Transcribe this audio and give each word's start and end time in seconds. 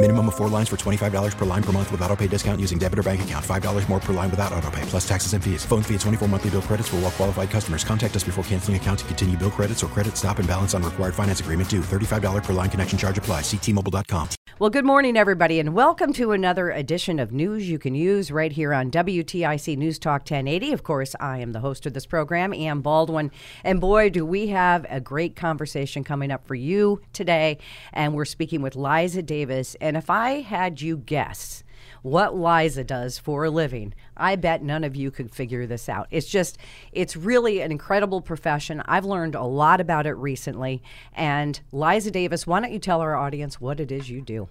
Minimum 0.00 0.28
of 0.28 0.36
four 0.36 0.48
lines 0.48 0.68
for 0.68 0.76
$25 0.76 1.36
per 1.36 1.44
line 1.44 1.62
per 1.62 1.72
month 1.72 1.90
with 1.90 2.00
auto 2.02 2.14
pay 2.14 2.28
discount 2.28 2.60
using 2.60 2.78
debit 2.78 3.00
or 3.00 3.02
bank 3.02 3.22
account. 3.22 3.44
$5 3.44 3.88
more 3.88 3.98
per 3.98 4.12
line 4.12 4.30
without 4.30 4.52
auto 4.52 4.70
pay, 4.70 4.82
plus 4.82 5.06
taxes 5.08 5.32
and 5.32 5.42
fees. 5.42 5.64
Phone 5.64 5.82
fee 5.82 5.94
at 5.94 6.00
24 6.02 6.28
monthly 6.28 6.50
bill 6.50 6.62
credits 6.62 6.88
for 6.88 6.96
all 6.96 7.02
well 7.02 7.10
qualified 7.10 7.50
customers. 7.50 7.82
Contact 7.82 8.14
us 8.14 8.22
before 8.22 8.44
canceling 8.44 8.76
account 8.76 9.00
to 9.00 9.04
continue 9.06 9.36
bill 9.36 9.50
credits 9.50 9.82
or 9.82 9.88
credit 9.88 10.16
stop 10.16 10.38
and 10.38 10.46
balance 10.46 10.72
on 10.72 10.84
required 10.84 11.16
finance 11.16 11.40
agreement 11.40 11.68
due. 11.68 11.80
$35 11.80 12.44
per 12.44 12.52
line 12.52 12.70
connection 12.70 12.96
charge 12.96 13.18
apply. 13.18 13.40
Ctmobile.com. 13.40 14.28
Well, 14.60 14.70
good 14.70 14.84
morning, 14.84 15.16
everybody, 15.16 15.60
and 15.60 15.72
welcome 15.72 16.12
to 16.14 16.32
another 16.32 16.70
edition 16.70 17.20
of 17.20 17.30
News 17.30 17.68
You 17.68 17.78
Can 17.78 17.94
Use 17.94 18.32
right 18.32 18.50
here 18.50 18.72
on 18.72 18.90
WTIC 18.90 19.76
News 19.76 20.00
Talk 20.00 20.22
1080. 20.22 20.72
Of 20.72 20.82
course, 20.82 21.14
I 21.20 21.38
am 21.38 21.52
the 21.52 21.60
host 21.60 21.86
of 21.86 21.94
this 21.94 22.06
program, 22.06 22.52
Ann 22.52 22.80
Baldwin. 22.80 23.30
And 23.62 23.80
boy, 23.80 24.10
do 24.10 24.26
we 24.26 24.48
have 24.48 24.84
a 24.90 25.00
great 25.00 25.36
conversation 25.36 26.02
coming 26.02 26.32
up 26.32 26.44
for 26.44 26.56
you 26.56 27.00
today. 27.12 27.58
And 27.92 28.14
we're 28.14 28.24
speaking 28.24 28.60
with 28.60 28.74
Liza 28.74 29.22
Davis. 29.22 29.76
And 29.88 29.96
if 29.96 30.10
I 30.10 30.42
had 30.42 30.82
you 30.82 30.98
guess, 30.98 31.64
what 32.02 32.36
Liza 32.36 32.84
does 32.84 33.18
for 33.18 33.44
a 33.44 33.50
living, 33.50 33.94
I 34.18 34.36
bet 34.36 34.62
none 34.62 34.84
of 34.84 34.94
you 34.94 35.10
could 35.10 35.34
figure 35.34 35.66
this 35.66 35.88
out. 35.88 36.08
It's 36.10 36.28
just, 36.28 36.58
it's 36.92 37.16
really 37.16 37.62
an 37.62 37.72
incredible 37.72 38.20
profession. 38.20 38.82
I've 38.84 39.06
learned 39.06 39.34
a 39.34 39.44
lot 39.44 39.80
about 39.80 40.06
it 40.06 40.12
recently. 40.12 40.82
And 41.14 41.58
Liza 41.72 42.10
Davis, 42.10 42.46
why 42.46 42.60
don't 42.60 42.70
you 42.70 42.78
tell 42.78 43.00
our 43.00 43.16
audience 43.16 43.62
what 43.62 43.80
it 43.80 43.90
is 43.90 44.10
you 44.10 44.20
do? 44.20 44.50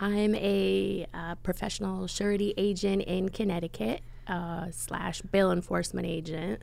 I'm 0.00 0.34
a 0.34 1.06
uh, 1.14 1.36
professional 1.36 2.08
surety 2.08 2.52
agent 2.56 3.02
in 3.02 3.28
Connecticut 3.28 4.00
uh, 4.26 4.72
slash 4.72 5.22
bail 5.22 5.52
enforcement 5.52 6.08
agent, 6.08 6.62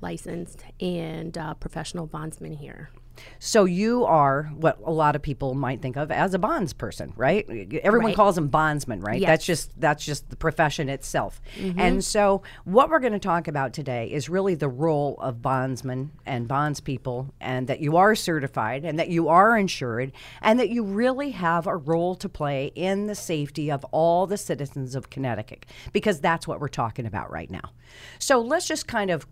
licensed, 0.00 0.64
and 0.80 1.38
uh, 1.38 1.54
professional 1.54 2.08
bondsman 2.08 2.54
here. 2.54 2.90
So 3.38 3.64
you 3.64 4.04
are 4.04 4.44
what 4.54 4.78
a 4.84 4.90
lot 4.92 5.16
of 5.16 5.22
people 5.22 5.54
might 5.54 5.80
think 5.80 5.96
of 5.96 6.10
as 6.10 6.34
a 6.34 6.38
bonds 6.38 6.72
person, 6.72 7.12
right? 7.16 7.48
Everyone 7.82 8.06
Right. 8.08 8.16
calls 8.16 8.34
them 8.34 8.48
bondsmen, 8.48 9.00
right? 9.00 9.20
Yes. 9.20 9.28
That's 9.28 9.44
just 9.46 9.80
that's 9.80 10.04
just 10.04 10.28
the 10.30 10.36
profession 10.36 10.88
itself. 10.88 11.40
And 11.76 12.04
so 12.04 12.42
what 12.64 12.90
we're 12.90 12.98
going 13.00 13.12
to 13.12 13.18
talk 13.18 13.48
about 13.48 13.72
today 13.72 14.10
is 14.10 14.28
really 14.28 14.54
the 14.54 14.68
role 14.68 15.16
of 15.20 15.40
bondsmen 15.42 16.10
and 16.26 16.46
bondspeople 16.48 17.30
and 17.40 17.66
that 17.68 17.80
you 17.80 17.96
are 17.96 18.14
certified 18.14 18.84
and 18.84 18.98
that 18.98 19.08
you 19.08 19.28
are 19.28 19.56
insured 19.56 20.12
and 20.42 20.60
that 20.60 20.68
you 20.70 20.84
really 20.84 21.30
have 21.30 21.66
a 21.66 21.76
role 21.76 22.14
to 22.16 22.28
play 22.28 22.72
in 22.74 23.06
the 23.06 23.14
safety 23.14 23.70
of 23.70 23.84
all 23.92 24.26
the 24.26 24.36
citizens 24.36 24.94
of 24.94 25.10
Connecticut 25.10 25.66
because 25.92 26.20
that's 26.20 26.46
what 26.46 26.60
we're 26.60 26.68
talking 26.68 27.06
about 27.06 27.30
right 27.30 27.50
now. 27.50 27.70
So 28.18 28.40
let's 28.40 28.66
just 28.68 28.86
kind 28.86 29.10
of 29.10 29.26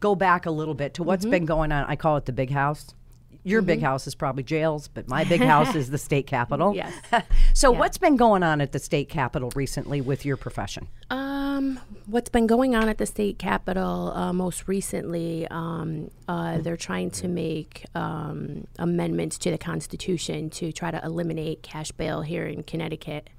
go 0.00 0.14
back 0.14 0.46
a 0.46 0.50
little 0.50 0.74
bit 0.74 0.94
to 0.94 1.02
Mm-hmm. 1.02 1.08
what's 1.08 1.24
been 1.26 1.44
going 1.44 1.70
on. 1.72 1.84
I 1.86 1.96
call 1.96 2.16
it 2.16 2.24
the 2.24 2.32
big 2.32 2.50
house. 2.50 2.94
Your 3.44 3.60
big 3.60 3.82
house 3.82 4.06
is 4.06 4.14
probably 4.14 4.42
jails, 4.42 4.88
but 4.88 5.06
my 5.06 5.24
big 5.24 5.42
house 5.42 5.74
is 5.74 5.90
the 5.90 5.98
state 5.98 6.26
capitol. 6.26 6.74
Yes. 6.84 6.94
so, 7.52 7.70
what's 7.70 7.98
been 7.98 8.16
going 8.16 8.42
on 8.42 8.60
at 8.60 8.72
the 8.72 8.78
state 8.78 9.08
capitol 9.08 9.52
recently 9.54 10.00
with 10.00 10.24
your 10.24 10.36
profession? 10.36 10.88
Um, 11.10 11.78
what's 12.06 12.30
been 12.30 12.46
going 12.46 12.74
on 12.74 12.88
at 12.88 12.98
the 12.98 13.06
state 13.06 13.38
capitol 13.38 14.12
uh, 14.14 14.32
most 14.32 14.66
recently? 14.66 15.46
Um, 15.50 16.10
uh, 16.26 16.58
they're 16.58 16.76
trying 16.76 17.10
to 17.12 17.28
make 17.28 17.84
um, 17.94 18.66
amendments 18.78 19.38
to 19.38 19.50
the 19.50 19.58
Constitution 19.58 20.50
to 20.50 20.72
try 20.72 20.90
to 20.90 21.04
eliminate 21.04 21.62
cash 21.62 21.92
bail 21.92 22.22
here 22.22 22.46
in 22.46 22.62
Connecticut. 22.62 23.30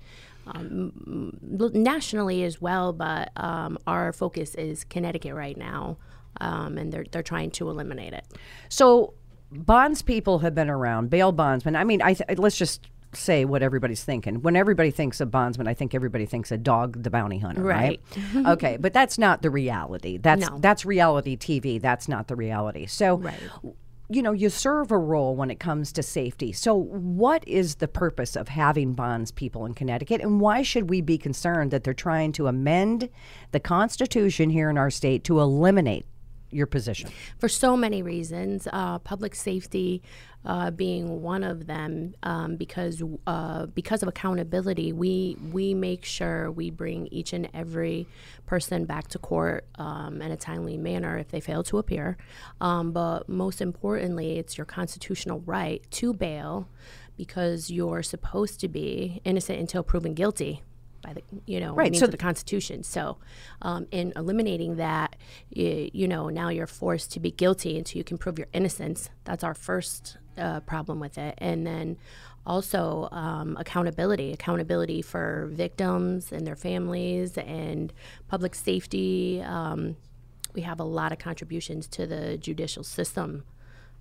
Um, 0.47 1.39
nationally 1.73 2.43
as 2.43 2.61
well, 2.61 2.93
but 2.93 3.31
um, 3.35 3.79
our 3.87 4.13
focus 4.13 4.53
is 4.55 4.83
Connecticut 4.83 5.33
right 5.33 5.57
now, 5.57 5.97
um, 6.39 6.77
and 6.77 6.93
they're 6.93 7.05
they're 7.11 7.23
trying 7.23 7.49
to 7.51 7.69
eliminate 7.69 8.13
it. 8.13 8.25
So, 8.69 9.15
bonds 9.51 10.01
people 10.01 10.39
have 10.39 10.55
been 10.55 10.69
around, 10.69 11.09
bail 11.09 11.31
bondsmen. 11.31 11.75
I 11.75 11.83
mean, 11.83 12.01
I 12.01 12.13
th- 12.13 12.37
let's 12.39 12.57
just 12.57 12.87
say 13.13 13.45
what 13.45 13.63
everybody's 13.63 14.03
thinking. 14.03 14.41
When 14.41 14.55
everybody 14.57 14.91
thinks 14.91 15.21
of 15.21 15.31
bondsman, 15.31 15.67
I 15.67 15.73
think 15.73 15.95
everybody 15.95 16.25
thinks 16.25 16.51
of 16.51 16.63
dog 16.63 17.01
the 17.03 17.09
bounty 17.09 17.39
hunter, 17.39 17.61
right? 17.61 18.01
okay, 18.35 18.77
but 18.77 18.91
that's 18.93 19.17
not 19.17 19.41
the 19.41 19.49
reality. 19.49 20.17
That's 20.17 20.49
No. 20.49 20.59
that's 20.59 20.85
reality 20.85 21.37
TV. 21.37 21.79
That's 21.81 22.07
not 22.09 22.27
the 22.27 22.35
reality. 22.35 22.85
So, 22.87 23.17
Right. 23.17 23.39
you 24.09 24.21
know, 24.21 24.33
you 24.33 24.49
serve 24.49 24.91
a 24.91 24.97
role 24.97 25.33
when 25.35 25.49
it 25.49 25.59
comes 25.61 25.93
to 25.93 26.03
safety. 26.03 26.51
So, 26.51 26.75
what 26.75 27.47
is 27.47 27.75
the 27.75 27.87
purpose 27.87 28.35
of 28.35 28.49
having 28.49 28.93
bonds 28.93 29.31
people 29.31 29.65
in 29.65 29.73
Connecticut, 29.75 30.19
and 30.19 30.41
why 30.41 30.61
should 30.61 30.89
we 30.89 30.99
be 30.99 31.17
concerned 31.17 31.71
that 31.71 31.85
they're 31.85 31.93
trying 31.93 32.33
to 32.33 32.47
amend 32.47 33.07
the 33.51 33.61
Constitution 33.61 34.49
here 34.49 34.69
in 34.69 34.77
our 34.77 34.89
state 34.91 35.23
to 35.23 35.39
eliminate 35.39 36.05
your 36.51 36.67
position? 36.67 37.09
for 37.37 37.49
so 37.49 37.75
many 37.75 38.01
reasons, 38.01 38.67
uh, 38.71 38.99
public 38.99 39.35
safety 39.35 40.01
uh, 40.45 40.69
being 40.71 41.21
one 41.21 41.43
of 41.43 41.65
them. 41.65 42.13
Um, 42.23 42.55
because 42.55 43.01
uh, 43.25 43.65
because 43.67 44.03
of 44.03 44.09
accountability, 44.09 44.93
we 44.93 45.37
we 45.51 45.73
make 45.73 46.05
sure 46.05 46.51
we 46.51 46.69
bring 46.69 47.07
each 47.07 47.33
and 47.33 47.49
every 47.53 48.07
person 48.45 48.85
back 48.85 49.07
to 49.09 49.19
court 49.19 49.65
um, 49.75 50.21
in 50.21 50.31
a 50.31 50.37
timely 50.37 50.77
manner 50.77 51.17
if 51.17 51.29
they 51.29 51.39
fail 51.39 51.63
to 51.63 51.77
appear. 51.77 52.17
Um, 52.61 52.91
but 52.91 53.27
most 53.27 53.61
importantly, 53.61 54.37
it's 54.37 54.57
your 54.57 54.65
constitutional 54.65 55.41
right 55.41 55.81
to 55.91 56.13
bail, 56.13 56.67
because 57.17 57.71
you're 57.71 58.03
supposed 58.03 58.59
to 58.59 58.67
be 58.67 59.21
innocent 59.23 59.59
until 59.59 59.83
proven 59.83 60.13
guilty. 60.13 60.61
By 61.05 61.13
the, 61.13 61.21
you 61.45 61.59
know, 61.59 61.75
Right, 61.75 61.91
means 61.91 61.99
so 61.99 62.05
of 62.05 62.11
the 62.11 62.17
Constitution. 62.17 62.83
So, 62.83 63.17
um, 63.61 63.85
in 63.91 64.11
eliminating 64.15 64.77
that, 64.77 65.15
you, 65.49 65.89
you 65.93 66.07
know, 66.07 66.29
now 66.29 66.49
you're 66.49 66.65
forced 66.65 67.11
to 67.11 67.19
be 67.19 67.29
guilty 67.29 67.77
until 67.77 67.99
you 67.99 68.03
can 68.03 68.17
prove 68.17 68.39
your 68.39 68.47
innocence. 68.53 69.11
That's 69.23 69.43
our 69.43 69.53
first 69.53 70.17
uh, 70.37 70.61
problem 70.61 70.99
with 70.99 71.17
it. 71.17 71.35
And 71.37 71.67
then 71.67 71.97
also 72.45 73.07
um, 73.11 73.57
accountability 73.59 74.31
accountability 74.33 75.01
for 75.01 75.49
victims 75.51 76.31
and 76.31 76.45
their 76.45 76.55
families 76.55 77.37
and 77.37 77.93
public 78.27 78.55
safety. 78.55 79.41
Um, 79.41 79.97
we 80.53 80.61
have 80.61 80.79
a 80.79 80.83
lot 80.83 81.11
of 81.11 81.19
contributions 81.19 81.87
to 81.89 82.07
the 82.07 82.37
judicial 82.37 82.83
system 82.83 83.43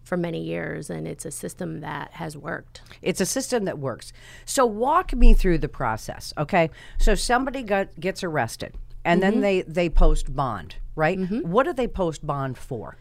for 0.05 0.17
many 0.17 0.41
years, 0.43 0.91
and 0.91 1.09
it's 1.09 1.25
a 1.25 1.31
system 1.31 1.81
that 1.81 2.13
has 2.13 2.37
worked. 2.37 2.83
It's 3.03 3.21
a 3.21 3.27
system 3.27 3.65
that 3.65 3.79
works. 3.79 4.13
So 4.45 4.67
walk 4.67 5.15
me 5.15 5.35
through 5.35 5.59
the 5.59 5.69
process, 5.69 6.33
okay? 6.39 6.71
So 6.99 7.15
somebody 7.15 7.63
got, 7.63 7.99
gets 7.99 8.23
arrested, 8.23 8.75
and 9.05 9.23
then 9.23 9.41
they 9.41 9.63
they 9.63 9.89
post 9.89 10.35
bond, 10.35 10.77
right? 10.95 11.19
What 11.45 11.65
do 11.65 11.73
they 11.73 11.89
post 11.89 12.27
bond 12.27 12.57
for? 12.59 12.97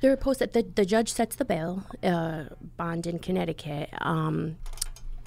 They're 0.00 0.16
posted. 0.16 0.52
The, 0.52 0.62
the 0.62 0.84
judge 0.84 1.12
sets 1.12 1.36
the 1.36 1.44
bail 1.44 1.84
uh, 2.02 2.44
bond 2.76 3.06
in 3.06 3.18
Connecticut. 3.18 3.90
Um, 4.00 4.56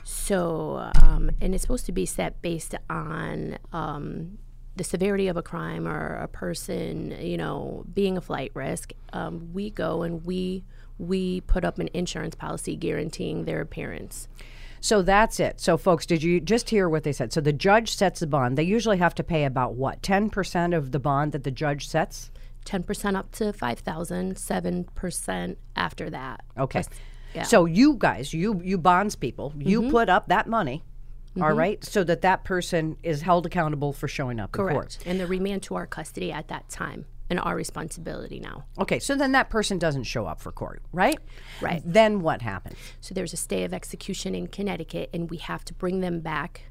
so, 0.04 0.92
um, 1.02 1.32
and 1.42 1.54
it's 1.54 1.62
supposed 1.62 1.86
to 1.86 1.92
be 1.92 2.06
set 2.06 2.42
based 2.42 2.76
on 2.90 3.58
um, 3.74 4.38
the 4.76 4.84
severity 4.84 5.28
of 5.30 5.38
a 5.38 5.42
crime 5.42 5.88
or 5.88 6.16
a 6.16 6.28
person, 6.28 7.16
you 7.20 7.38
know, 7.38 7.86
being 7.94 8.18
a 8.18 8.22
flight 8.22 8.52
risk. 8.54 8.92
Um, 9.14 9.54
we 9.54 9.70
go 9.70 10.04
and 10.04 10.26
we 10.26 10.64
we 10.98 11.42
put 11.42 11.66
up 11.66 11.80
an 11.80 11.90
insurance 11.94 12.36
policy 12.36 12.76
guaranteeing 12.76 13.46
their 13.46 13.62
appearance. 13.62 14.28
So 14.82 15.02
that's 15.02 15.40
it. 15.40 15.60
So 15.60 15.78
folks, 15.78 16.06
did 16.06 16.22
you 16.22 16.40
just 16.40 16.70
hear 16.70 16.88
what 16.88 17.04
they 17.04 17.12
said? 17.12 17.34
So 17.34 17.42
the 17.42 17.54
judge 17.54 17.96
sets 17.96 18.20
the 18.20 18.28
bond. 18.28 18.58
They 18.58 18.64
usually 18.64 18.98
have 18.98 19.16
to 19.16 19.24
pay 19.24 19.46
about 19.46 19.74
what? 19.74 20.02
10% 20.02 20.78
of 20.78 20.92
the 20.92 21.00
bond 21.00 21.32
that 21.32 21.44
the 21.44 21.52
judge 21.52 21.88
sets? 21.88 22.30
10% 22.66 23.16
up 23.16 23.32
to 23.32 23.52
5000 23.52 24.36
7% 24.36 25.56
after 25.76 26.10
that. 26.10 26.44
Okay. 26.58 26.84
Plus- 26.84 26.90
yeah. 27.36 27.44
So 27.44 27.66
you 27.66 27.96
guys, 27.96 28.34
you 28.34 28.62
you 28.64 28.78
bonds 28.78 29.16
people, 29.16 29.54
you 29.58 29.82
mm-hmm. 29.82 29.92
put 29.92 30.08
up 30.08 30.28
that 30.28 30.48
money, 30.48 30.84
all 31.36 31.44
mm-hmm. 31.50 31.60
right, 31.60 31.84
so 31.84 32.04
that 32.06 32.22
that 32.22 32.46
person 32.46 32.96
is 33.04 33.22
held 33.22 33.46
accountable 33.46 33.92
for 33.92 34.08
showing 34.08 34.40
up 34.40 34.56
in 34.56 34.60
court. 34.60 34.74
Correct. 34.74 35.04
And 35.06 35.20
they're 35.20 35.28
remand 35.28 35.64
to 35.64 35.76
our 35.76 35.86
custody 35.86 36.32
at 36.32 36.48
that 36.48 36.70
time. 36.70 37.06
And 37.38 37.46
our 37.46 37.56
responsibility 37.56 38.40
now. 38.40 38.66
Okay, 38.80 39.00
so 39.00 39.16
then 39.16 39.34
that 39.34 39.50
person 39.50 39.78
doesn't 39.78 40.04
show 40.04 40.26
up 40.26 40.40
for 40.40 40.52
court, 40.52 40.82
right? 40.94 41.20
Right. 41.62 41.82
Then 41.86 42.22
what 42.22 42.42
happens? 42.42 42.78
So 43.02 43.14
there's 43.14 43.34
a 43.34 43.38
stay 43.38 43.64
of 43.64 43.74
execution 43.74 44.34
in 44.34 44.48
Connecticut, 44.48 45.10
and 45.14 45.30
we 45.30 45.38
have 45.38 45.66
to 45.66 45.74
bring 45.74 46.00
them 46.00 46.22
back 46.22 46.62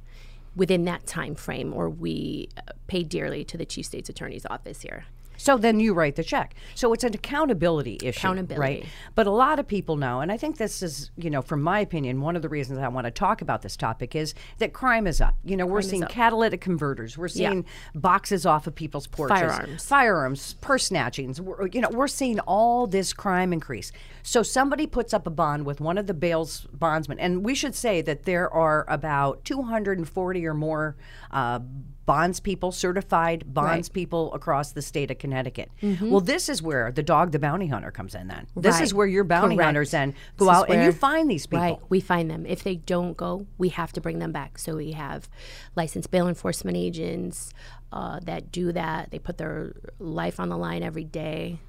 within 0.57 0.85
that 0.85 1.07
time 1.07 1.35
frame, 1.35 1.75
or 1.75 1.91
we 1.91 2.49
uh, 2.57 2.73
pay 2.87 3.03
dearly 3.03 3.45
to 3.45 3.59
the 3.59 3.67
chief 3.67 3.87
state's 3.87 4.09
attorney's 4.09 4.47
office 4.49 4.81
here. 4.81 5.05
So 5.37 5.57
then 5.59 5.81
you 5.81 5.95
write 5.95 6.17
the 6.17 6.25
check. 6.25 6.55
So 6.75 6.93
it's 6.93 7.05
an 7.05 7.15
accountability 7.15 7.99
issue, 8.03 8.19
Accountability. 8.19 8.61
right? 8.61 8.87
But 9.15 9.27
a 9.27 9.31
lot 9.31 9.59
of 9.59 9.67
people 9.67 9.97
know, 9.97 10.21
and 10.21 10.31
I 10.33 10.37
think 10.37 10.57
this 10.59 10.83
is, 10.83 11.11
you 11.17 11.31
know, 11.31 11.43
from 11.43 11.63
my 11.63 11.81
opinion, 11.81 12.21
one 12.21 12.37
of 12.37 12.43
the 12.43 12.49
reasons 12.49 12.79
I 12.79 12.89
want 12.89 13.07
to 13.07 13.11
talk 13.11 13.43
about 13.43 13.63
this 13.63 13.77
topic 13.77 14.15
is 14.15 14.35
that 14.59 14.73
crime 14.73 15.07
is 15.07 15.21
up. 15.21 15.35
You 15.45 15.57
know, 15.57 15.67
we're 15.67 15.83
seeing 15.83 16.03
catalytic 16.05 16.61
converters, 16.61 17.19
we're 17.19 17.27
Yeah. 17.29 17.51
seeing 17.51 17.65
boxes 17.95 18.47
off 18.47 18.67
of 18.67 18.75
people's 18.75 19.07
porches, 19.07 19.39
Firearms. 19.39 19.85
firearms, 19.87 20.55
purse 20.61 20.89
snatchings. 20.91 21.41
We're, 21.41 21.67
you 21.69 21.81
know, 21.81 21.91
we're 21.91 22.09
seeing 22.09 22.41
all 22.41 22.87
this 22.87 23.13
crime 23.13 23.53
increase. 23.53 23.93
So 24.23 24.43
somebody 24.43 24.87
puts 24.87 25.13
up 25.13 25.27
a 25.27 25.31
bond 25.31 25.67
with 25.67 25.81
one 25.81 25.99
of 25.99 26.07
the 26.07 26.15
bail's 26.15 26.67
bondsmen, 26.73 27.19
and 27.19 27.45
we 27.45 27.55
should 27.55 27.75
say 27.75 28.01
that 28.03 28.25
there 28.25 28.49
are 28.53 28.85
about 28.89 29.45
240 29.45 30.47
or 30.47 30.55
more 30.55 30.97
uh, 31.31 31.59
bonds 32.07 32.41
people, 32.41 32.73
certified 32.73 33.45
bonds 33.53 33.89
people 33.89 34.33
across 34.35 34.73
the 34.73 34.83
state 34.83 35.11
of 35.11 35.19
Connecticut. 35.19 35.71
Well, 36.01 36.21
this 36.21 36.49
is 36.49 36.63
where 36.63 36.93
the 36.93 37.03
dog, 37.03 37.33
the 37.33 37.39
bounty 37.39 37.67
hunter, 37.67 37.91
comes 37.91 38.15
in. 38.15 38.29
Then 38.29 38.47
this 38.55 38.81
is 38.81 38.93
where 38.93 39.07
your 39.07 39.25
bounty 39.25 39.57
Correct. 39.57 39.67
hunters 39.67 39.91
then 39.91 40.15
go 40.37 40.47
This 40.47 40.55
is 40.55 40.63
out 40.63 40.71
and 40.71 40.85
you 40.85 40.93
find 40.93 41.31
these 41.31 41.47
people. 41.47 41.65
Right, 41.65 41.79
we 41.89 42.01
find 42.01 42.31
them. 42.31 42.47
If 42.47 42.63
they 42.63 42.77
don't 42.77 43.17
go, 43.17 43.47
we 43.59 43.71
have 43.71 43.93
to 43.93 44.01
bring 44.01 44.19
them 44.19 44.33
back. 44.33 44.59
So 44.59 44.77
we 44.77 44.93
have 44.93 45.29
licensed 45.77 46.11
bail 46.11 46.29
enforcement 46.29 46.77
agents 46.77 47.53
uh, 47.93 48.21
that 48.25 48.53
do 48.53 48.73
that. 48.73 49.11
They 49.11 49.19
put 49.19 49.39
their 49.39 49.75
life 49.99 50.41
on 50.41 50.49
the 50.49 50.57
line 50.57 50.83
every 50.83 51.05
day. 51.05 51.61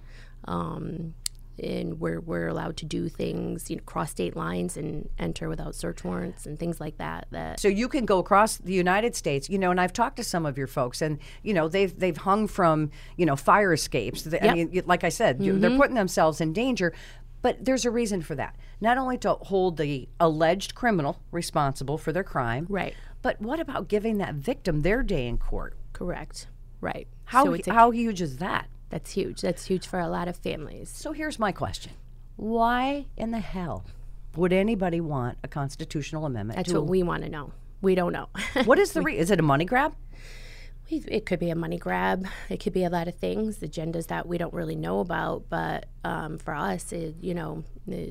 Um, 0.46 1.16
and 1.62 2.00
we're, 2.00 2.19
we're 2.19 2.48
allowed 2.48 2.78
to 2.78 2.86
do 2.86 3.10
things, 3.10 3.69
you 3.69 3.78
know, 3.78 3.84
cross 3.86 4.12
state 4.12 4.36
lines 4.36 4.78
and 4.78 5.10
enter 5.18 5.50
without 5.50 5.75
search 5.75 6.04
warrants 6.04 6.46
and 6.46 6.60
things 6.60 6.80
like 6.80 6.98
that. 6.98 7.28
That 7.31 7.60
So 7.60 7.68
you 7.68 7.88
can 7.88 8.06
go 8.06 8.19
across 8.19 8.57
the 8.57 8.74
United 8.74 9.16
States, 9.16 9.50
you 9.50 9.57
know, 9.57 9.72
and 9.72 9.80
I've 9.80 9.94
talked 9.94 10.18
to 10.18 10.24
some 10.24 10.46
of 10.46 10.57
your 10.57 10.68
folks, 10.68 11.02
and 11.02 11.19
you 11.44 11.54
know 11.54 11.68
they've 11.68 11.98
they've 11.98 12.18
hung 12.18 12.48
from 12.48 12.92
you 13.18 13.25
know 13.25 13.36
fire 13.36 13.74
escapes. 13.74 14.24
They- 14.24 14.40
I 14.40 14.54
mean, 14.54 14.84
like 14.86 15.04
I 15.04 15.10
said, 15.10 15.42
you- 15.42 15.57
they're 15.60 15.69
mm-hmm. 15.69 15.80
putting 15.80 15.96
themselves 15.96 16.42
in 16.42 16.54
danger. 16.54 16.94
But 17.42 17.63
there's 17.63 17.86
a 17.86 17.92
reason 17.92 18.24
for 18.24 18.34
that. 18.36 18.56
Not 18.81 18.98
only 18.98 19.19
to 19.19 19.34
hold 19.36 19.78
the 19.78 20.10
alleged 20.19 20.74
criminal 20.74 21.22
responsible 21.31 22.00
for 22.00 22.12
their 22.12 22.24
crime, 22.24 22.66
Right. 22.69 22.96
But 23.22 23.40
what 23.42 23.60
about 23.60 23.88
giving 23.88 24.18
that 24.19 24.36
victim 24.36 24.81
their 24.84 25.02
day 25.04 25.28
in 25.28 25.38
court? 25.38 25.75
correct, 25.94 26.48
right? 26.81 27.07
How 27.25 27.46
so 27.46 27.54
a- 27.54 27.74
how 27.74 27.92
huge 27.92 28.22
is 28.22 28.38
that? 28.38 28.68
That's 28.90 29.12
huge. 29.12 29.42
That's 29.42 29.66
huge 29.66 29.88
for 29.88 30.00
a 30.00 30.08
lot 30.08 30.28
of 30.28 30.38
families. 30.38 30.90
So 30.90 31.12
here's 31.12 31.40
my 31.40 31.52
question: 31.52 31.94
Why 32.36 33.06
in 33.18 33.32
the 33.32 33.40
hell 33.40 33.86
would 34.36 34.54
anybody 34.54 35.02
want 35.02 35.38
a 35.44 35.48
constitutional 35.48 36.26
amendment? 36.26 36.58
That's 36.58 36.74
what 36.74 36.88
we 36.88 37.04
want 37.04 37.24
to 37.24 37.30
know. 37.30 37.52
We 37.82 37.96
don't 37.96 38.14
know. 38.14 38.30
what 38.66 38.80
is 38.80 38.94
the 38.94 39.02
re- 39.02 39.18
is 39.18 39.32
it 39.32 39.40
a 39.40 39.44
money 39.44 39.66
grab? 39.66 39.96
It 40.88 41.26
could 41.26 41.40
be 41.40 41.50
a 41.50 41.56
money 41.56 41.80
grab. 41.80 42.28
It 42.48 42.60
could 42.60 42.74
be 42.74 42.84
a 42.84 42.90
lot 42.92 43.08
of 43.08 43.16
things, 43.16 43.58
agendas 43.58 44.08
that 44.08 44.28
we 44.28 44.38
don't 44.38 44.54
really 44.54 44.76
know 44.76 45.00
about. 45.00 45.46
But 45.50 45.88
um, 46.04 46.38
for 46.38 46.54
us, 46.54 46.92
it, 46.92 47.16
you 47.22 47.34
know, 47.34 47.64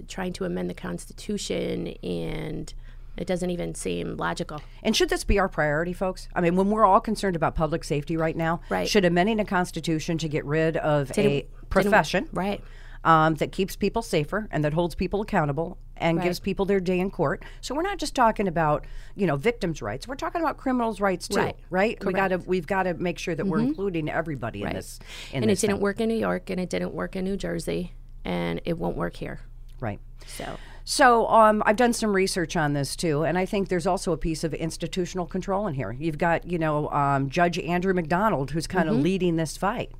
trying 0.09 0.32
to 0.35 0.44
amend 0.44 0.69
the 0.69 0.75
Constitution 0.75 1.94
and 2.03 2.75
it 3.16 3.26
doesn't 3.26 3.50
even 3.50 3.75
seem 3.75 4.16
logical. 4.16 4.61
And 4.82 4.94
should 4.96 5.08
this 5.08 5.25
be 5.25 5.38
our 5.38 5.49
priority, 5.49 5.93
folks? 5.93 6.28
I 6.34 6.40
mean, 6.40 6.56
when 6.56 6.70
we're 6.70 6.84
all 6.84 7.00
concerned 7.00 7.37
about 7.37 7.55
public 7.55 7.84
safety 7.84 8.16
right 8.16 8.37
now, 8.37 8.61
Right. 8.69 8.88
should 8.88 9.05
amending 9.05 9.37
the 9.38 9.44
Constitution 9.44 10.19
to 10.19 10.28
get 10.28 10.44
rid 10.44 10.76
of 10.76 11.11
a 11.11 11.14
Didn't- 11.14 11.70
profession 11.70 12.28
Right. 12.32 12.62
um, 13.05 13.34
that 13.37 13.52
keeps 13.52 13.76
people 13.76 14.02
safer 14.02 14.49
and 14.50 14.64
that 14.64 14.72
holds 14.75 14.94
people 14.94 15.20
accountable 15.22 15.78
and 15.96 16.20
gives 16.20 16.40
people 16.40 16.64
their 16.64 16.81
day 16.81 16.99
in 16.99 17.08
court. 17.11 17.44
So 17.61 17.72
we're 17.75 17.82
not 17.82 17.99
just 17.99 18.14
talking 18.16 18.49
about 18.49 18.84
you 19.14 19.26
know 19.28 19.37
victims' 19.37 19.81
rights. 19.81 20.08
We're 20.08 20.17
talking 20.17 20.40
about 20.40 20.56
criminals' 20.56 21.00
rights 21.00 21.28
too, 21.28 21.37
Right. 21.38 21.56
right? 21.70 22.05
We 22.05 22.12
got 22.12 22.28
to 22.28 22.38
we've 22.38 22.67
got 22.67 22.82
to 22.84 22.94
make 22.94 23.17
sure 23.19 23.34
that 23.37 23.46
we're 23.46 23.60
including 23.60 24.08
everybody 24.08 24.62
in 24.64 24.72
this. 24.72 24.99
In 25.32 25.43
and 25.44 25.50
this 25.50 25.62
it 25.62 25.69
didn't 25.69 25.76
thing. 25.78 25.82
work 25.84 26.00
in 26.00 26.08
New 26.08 26.17
York 26.19 26.50
and 26.50 26.58
it 26.60 26.69
didn't 26.69 26.94
work 26.94 27.14
in 27.14 27.25
New 27.25 27.37
Jersey 27.37 27.93
and 28.25 28.60
it 28.64 28.76
won't 28.78 28.96
work 28.96 29.17
here. 29.17 29.38
right. 29.81 30.00
So, 30.26 30.56
So 30.86 31.26
um, 31.28 31.62
I've 31.64 31.76
done 31.76 31.94
some 31.94 32.14
research 32.14 32.56
on 32.56 32.75
this 32.75 32.94
too, 32.94 33.25
and 33.25 33.38
I 33.38 33.46
think 33.46 33.69
there's 33.69 33.86
also 33.86 34.12
a 34.12 34.19
piece 34.19 34.44
of 34.44 34.52
institutional 34.52 35.26
control 35.26 35.66
in 35.66 35.75
here. 35.75 35.92
You've 35.92 36.19
got, 36.19 36.46
you 36.46 36.58
know, 36.58 36.90
um, 36.90 37.31
Judge 37.31 37.58
Andrew 37.58 37.94
McDonald, 37.94 38.50
who's 38.50 38.66
kind 38.66 38.88
Mm-hmm. 38.88 38.98
of 38.98 39.02
leading 39.02 39.36
this 39.36 39.56
fight, 39.56 39.90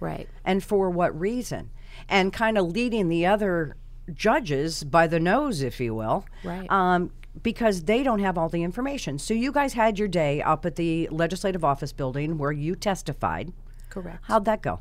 right. 0.00 0.28
and 0.44 0.64
for 0.64 0.90
what 0.90 1.18
reason, 1.18 1.70
and 2.08 2.32
kind 2.32 2.58
of 2.58 2.66
leading 2.72 3.08
the 3.08 3.24
other 3.24 3.76
judges 4.12 4.82
by 4.82 5.06
the 5.06 5.20
nose, 5.20 5.62
if 5.62 5.78
you 5.78 5.94
will, 5.94 6.24
Right. 6.42 6.68
Um, 6.70 7.12
because 7.42 7.84
they 7.84 8.02
don't 8.02 8.18
have 8.18 8.36
all 8.36 8.48
the 8.50 8.62
information. 8.62 9.18
So 9.18 9.32
you 9.32 9.52
guys 9.52 9.72
had 9.74 9.98
your 9.98 10.08
day 10.08 10.42
up 10.42 10.66
at 10.66 10.76
the 10.76 11.08
Legislative 11.10 11.64
Office 11.64 11.92
building 11.92 12.36
where 12.36 12.52
you 12.52 12.74
testified. 12.76 13.52
Correct. 13.88 14.18
How'd 14.24 14.44
that 14.46 14.60
go? 14.60 14.80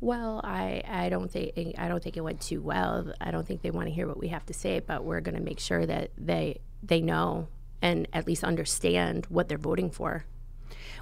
Well, 0.00 0.40
I, 0.44 0.82
I 0.86 1.08
don't 1.08 1.30
think 1.30 1.74
I 1.78 1.88
don't 1.88 2.02
think 2.02 2.16
it 2.16 2.20
went 2.20 2.40
too 2.40 2.60
well. 2.60 3.12
I 3.20 3.30
don't 3.30 3.46
think 3.46 3.62
they 3.62 3.70
want 3.70 3.88
to 3.88 3.94
hear 3.94 4.06
what 4.06 4.18
we 4.18 4.28
have 4.28 4.44
to 4.46 4.54
say, 4.54 4.80
but 4.80 5.04
we're 5.04 5.20
going 5.20 5.36
to 5.36 5.40
make 5.42 5.58
sure 5.60 5.86
that 5.86 6.10
they 6.18 6.60
they 6.82 7.00
know 7.00 7.48
and 7.82 8.06
at 8.12 8.26
least 8.26 8.44
understand 8.44 9.26
what 9.28 9.48
they're 9.48 9.58
voting 9.58 9.90
for. 9.90 10.24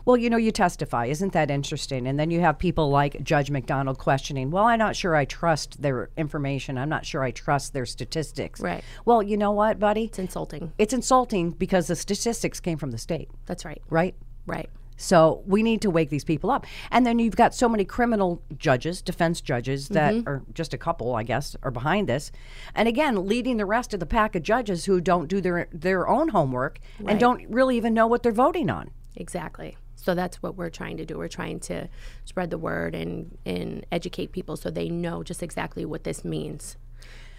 Well, 0.05 0.17
you 0.17 0.29
know, 0.29 0.37
you 0.37 0.52
testify. 0.52 1.06
Isn't 1.06 1.32
that 1.32 1.50
interesting? 1.50 2.06
And 2.06 2.19
then 2.19 2.31
you 2.31 2.41
have 2.41 2.58
people 2.58 2.91
like 2.91 3.23
Judge 3.23 3.50
McDonald 3.50 3.99
questioning, 3.99 4.50
well, 4.50 4.64
I'm 4.64 4.79
not 4.79 4.97
sure 4.97 5.17
I 5.17 5.25
trust 5.25 5.81
their 5.81 6.11
information. 6.17 6.76
I'm 6.76 6.90
not 6.90 7.06
sure 7.06 7.23
I 7.23 7.31
trust 7.31 7.73
their 7.73 7.87
statistics. 7.87 8.61
Right. 8.61 8.85
Well, 9.06 9.23
you 9.23 9.37
know 9.38 9.52
what, 9.52 9.79
buddy? 9.79 10.05
It's 10.05 10.19
insulting. 10.19 10.73
It's 10.79 10.93
insulting 10.93 11.52
because 11.52 11.87
the 11.87 11.97
statistics 11.97 12.61
came 12.61 12.76
from 12.76 12.90
the 12.90 12.99
state, 12.99 13.31
That's 13.47 13.64
right. 13.64 13.81
right? 13.88 14.14
Right. 14.47 14.69
So 14.96 15.43
we 15.46 15.62
need 15.62 15.82
to 15.82 15.91
wake 15.91 16.11
these 16.11 16.25
people 16.25 16.50
up. 16.50 16.67
And 16.91 17.05
then 17.05 17.19
you've 17.19 17.37
got 17.37 17.55
so 17.55 17.69
many 17.69 17.85
criminal 17.85 18.43
judges, 18.56 19.02
defense 19.02 19.41
judges 19.41 19.88
that 19.88 20.14
Mm-hmm. 20.14 20.29
are 20.29 20.43
just 20.52 20.73
a 20.75 20.79
couple, 20.79 21.14
I 21.17 21.23
guess, 21.25 21.56
are 21.62 21.70
behind 21.70 22.08
this. 22.08 22.31
And 22.75 22.87
again, 22.87 23.26
leading 23.26 23.56
the 23.56 23.67
rest 23.67 23.93
of 23.94 24.00
the 24.00 24.06
pack 24.06 24.37
of 24.37 24.43
judges 24.43 24.85
who 24.85 25.00
don't 25.00 25.26
do 25.29 25.41
their 25.41 25.69
their 25.73 26.06
own 26.08 26.29
homework 26.29 26.79
and 27.06 27.19
don't 27.19 27.43
really 27.49 27.76
even 27.76 27.94
know 27.94 28.06
what 28.06 28.23
they're 28.23 28.32
voting 28.32 28.70
on. 28.70 28.91
Exactly. 29.17 29.76
So 29.96 30.14
that's 30.14 30.43
what 30.43 30.56
we're 30.56 30.70
trying 30.70 30.97
to 30.99 31.06
do. 31.06 31.17
We're 31.17 31.29
trying 31.29 31.61
to 31.61 31.88
spread 32.25 32.50
the 32.50 32.58
word 32.58 32.94
and 32.94 33.37
and 33.47 33.85
educate 33.90 34.32
people 34.32 34.56
so 34.56 34.70
they 34.70 34.88
know 34.88 35.23
just 35.23 35.43
exactly 35.43 35.85
what 35.85 36.05
this 36.05 36.25
means. 36.25 36.76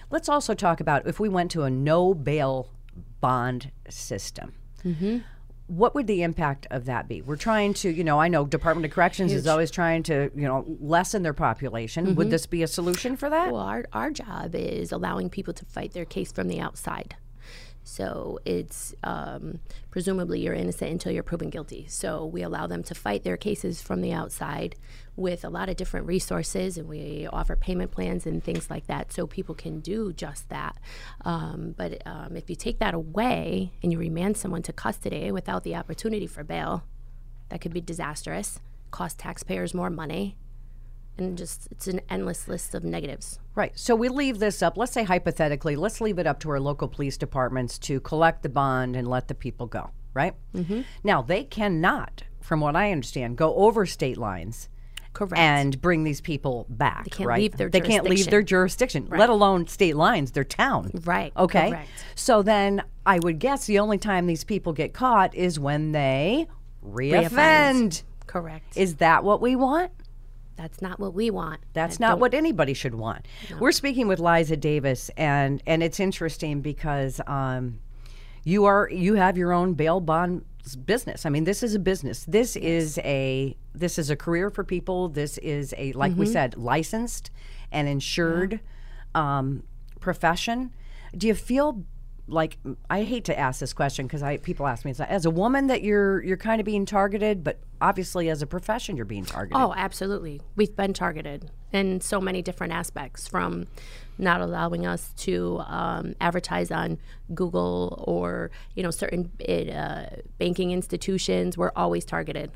Let's 0.10 0.28
also 0.30 0.54
talk 0.54 0.80
about 0.80 1.08
if 1.08 1.20
we 1.20 1.30
went 1.30 1.52
to 1.52 1.64
a 1.64 1.70
no 1.70 2.14
bail 2.14 2.70
bond 3.22 3.72
system. 3.90 4.54
Mm-hmm. 4.84 5.20
What 5.68 5.96
would 5.96 6.06
the 6.06 6.22
impact 6.22 6.68
of 6.70 6.86
that 6.86 7.08
be? 7.08 7.22
We're 7.22 7.38
trying 7.38 7.74
to, 7.76 7.90
you 7.90 8.04
know, 8.04 8.20
I 8.20 8.28
know 8.28 8.46
Department 8.46 8.86
of 8.86 8.92
Corrections 8.92 9.34
is 9.34 9.48
always 9.48 9.72
trying 9.72 10.04
to, 10.04 10.30
you 10.36 10.44
know, 10.44 10.64
lessen 10.80 11.24
their 11.24 11.34
population. 11.34 12.06
Mm-hmm. 12.06 12.16
Would 12.16 12.30
this 12.30 12.46
be 12.46 12.62
a 12.62 12.68
solution 12.68 13.18
for 13.18 13.30
that? 13.30 13.52
Well, 13.52 13.62
our, 13.62 13.86
our 13.92 14.12
job 14.12 14.54
is 14.54 14.92
allowing 14.92 15.30
people 15.30 15.54
to 15.56 15.66
fight 15.66 15.94
their 15.94 16.06
case 16.06 16.32
from 16.32 16.50
the 16.50 16.60
outside. 16.60 17.16
So 17.88 18.40
it's 18.46 18.96
um, 19.04 19.60
presumably 19.92 20.42
you're 20.42 20.56
innocent 20.56 20.92
until 20.92 21.12
you're 21.12 21.24
proven 21.24 21.50
guilty. 21.50 21.86
So 21.88 22.26
we 22.26 22.42
allow 22.42 22.66
them 22.66 22.82
to 22.84 22.96
fight 22.96 23.24
their 23.24 23.38
cases 23.38 23.82
from 23.82 24.02
the 24.02 24.12
outside 24.12 24.76
with 25.16 25.46
a 25.46 25.50
lot 25.50 25.70
of 25.70 25.78
different 25.78 26.08
resources, 26.08 26.78
and 26.78 26.90
we 26.90 27.28
offer 27.32 27.56
payment 27.56 27.92
plans 27.92 28.26
and 28.26 28.44
things 28.44 28.70
like 28.70 28.88
that, 28.88 29.14
so 29.14 29.26
people 29.26 29.56
can 29.56 29.80
do 29.80 30.12
just 30.12 30.50
that. 30.50 30.78
Um, 31.24 31.74
but 31.78 32.02
um, 32.06 32.36
if 32.36 32.50
you 32.50 32.56
take 32.56 32.80
that 32.80 32.94
away 32.94 33.72
and 33.82 33.94
you 33.94 34.00
remand 34.00 34.36
someone 34.36 34.64
to 34.64 34.74
custody 34.74 35.32
without 35.32 35.64
the 35.64 35.76
opportunity 35.76 36.28
for 36.28 36.44
bail, 36.44 36.84
that 37.50 37.62
could 37.62 37.72
be 37.74 37.82
disastrous, 37.82 38.60
cost 38.92 39.20
taxpayers 39.20 39.74
more 39.74 39.90
money, 39.90 40.36
and 41.18 41.38
just 41.38 41.68
it's 41.72 41.88
an 41.88 42.02
endless 42.10 42.48
list 42.48 42.76
of 42.76 42.84
negatives. 42.84 43.40
Right. 43.56 43.72
So 43.76 43.96
we 43.96 44.10
leave 44.10 44.40
this 44.40 44.62
up. 44.62 44.78
Let's 44.78 44.92
say 44.92 45.04
hypothetically, 45.04 45.76
let's 45.76 46.02
leave 46.02 46.20
it 46.20 46.28
up 46.28 46.40
to 46.42 46.50
our 46.50 46.60
local 46.60 46.88
police 46.88 47.18
departments 47.18 47.78
to 47.80 48.00
collect 48.02 48.44
the 48.44 48.50
bond 48.50 48.96
and 48.96 49.08
let 49.08 49.28
the 49.28 49.36
people 49.36 49.68
go. 49.68 49.92
Right. 50.14 50.34
Mm-hmm. 50.54 50.82
Now 51.04 51.22
they 51.22 51.44
cannot, 51.44 52.24
from 52.42 52.62
what 52.62 52.76
I 52.76 52.92
understand, 52.92 53.38
go 53.38 53.54
over 53.56 53.86
state 53.86 54.18
lines. 54.18 54.70
Correct. 55.14 55.38
And 55.38 55.82
bring 55.82 56.04
these 56.04 56.20
people 56.20 56.66
back. 56.68 57.06
They 57.06 57.10
can't 57.10 57.28
right? 57.30 57.40
leave 57.42 57.56
their 57.56 57.70
They 57.70 57.80
can't 57.80 58.04
leave 58.04 58.30
their 58.30 58.42
jurisdiction, 58.42 59.08
let 59.10 59.30
alone 59.30 59.66
state 59.68 59.96
lines, 59.96 60.32
their 60.32 60.44
town. 60.44 60.92
Right, 61.06 61.32
Okay. 61.38 61.70
correct. 61.70 61.90
So 62.16 62.42
then 62.42 62.84
I 63.06 63.20
would 63.20 63.40
guess 63.40 63.66
the 63.66 63.80
only 63.80 63.98
time 63.98 64.28
these 64.28 64.44
people 64.44 64.74
get 64.74 64.94
caught 64.94 65.34
is 65.34 65.58
when 65.58 65.94
they 65.94 66.48
reoffend. 66.86 67.30
Reoffend. 67.30 68.04
Correct. 68.28 68.76
Is 68.76 68.96
that 68.96 69.24
what 69.24 69.40
we 69.40 69.56
want? 69.56 69.92
That's 70.56 70.82
not 70.82 71.00
what 71.00 71.14
we 71.14 71.30
want. 71.30 71.62
That's 71.74 72.00
I 72.00 72.08
not 72.08 72.20
what 72.20 72.34
anybody 72.34 72.74
should 72.74 72.96
want. 72.96 73.28
We're 73.60 73.72
speaking 73.72 74.08
with 74.08 74.20
Liza 74.20 74.58
Davis, 74.58 75.10
and 75.18 75.62
and 75.68 75.84
it's 75.84 76.00
interesting 76.00 76.62
because 76.62 77.20
um, 77.28 77.80
you 78.44 78.66
are 78.66 78.90
you 78.90 79.16
have 79.16 79.38
your 79.38 79.52
own 79.52 79.74
bail 79.74 80.00
bond 80.00 80.46
business. 80.86 81.26
I 81.26 81.30
mean, 81.30 81.44
this 81.44 81.62
is 81.62 81.76
a 81.76 81.80
business. 81.80 82.26
This 82.26 82.56
is 82.56 82.98
a 83.00 83.56
this 83.74 84.00
is 84.00 84.10
a 84.10 84.16
career 84.16 84.50
for 84.50 84.64
people. 84.64 85.10
This 85.10 85.38
is 85.40 85.74
a 85.78 85.92
like 85.94 86.16
we 86.16 86.26
said, 86.26 86.58
licensed 86.58 87.32
and 87.72 87.88
insured 87.88 88.62
um, 89.14 89.64
profession. 90.00 90.72
Do 91.16 91.28
you 91.28 91.36
feel 91.36 91.84
like 92.28 92.58
I 92.90 93.04
hate 93.04 93.26
to 93.26 93.38
ask 93.38 93.60
this 93.60 93.74
question 93.74 94.08
because 94.08 94.24
I 94.24 94.38
people 94.38 94.66
ask 94.66 94.84
me 94.84 94.94
as 94.98 95.26
a 95.26 95.30
woman 95.30 95.68
that 95.68 95.84
you're 95.84 96.24
you're 96.24 96.38
kind 96.38 96.60
of 96.60 96.66
being 96.66 96.86
targeted, 96.86 97.44
but 97.44 97.60
obviously 97.82 98.30
as 98.30 98.42
a 98.42 98.48
profession 98.48 98.96
you're 98.96 99.06
being 99.06 99.26
targeted. 99.26 99.62
Oh, 99.62 99.74
absolutely. 99.76 100.42
We've 100.56 100.76
been 100.76 100.94
targeted 100.94 101.52
in 101.72 102.02
so 102.02 102.20
many 102.20 102.42
different 102.42 102.74
aspects 102.74 103.28
from 103.28 103.68
not 104.18 104.42
allowing 104.42 104.86
us 104.86 105.14
to 105.18 105.62
um, 105.68 106.16
advertise 106.22 106.72
on 106.72 106.98
Google 107.34 108.04
or, 108.08 108.50
you 108.76 108.84
know, 108.84 108.92
certain 108.92 109.32
uh, 109.48 110.22
banking 110.38 110.72
institutions. 110.72 111.58
We're 111.58 111.74
always 111.76 112.06
targeted. 112.06 112.52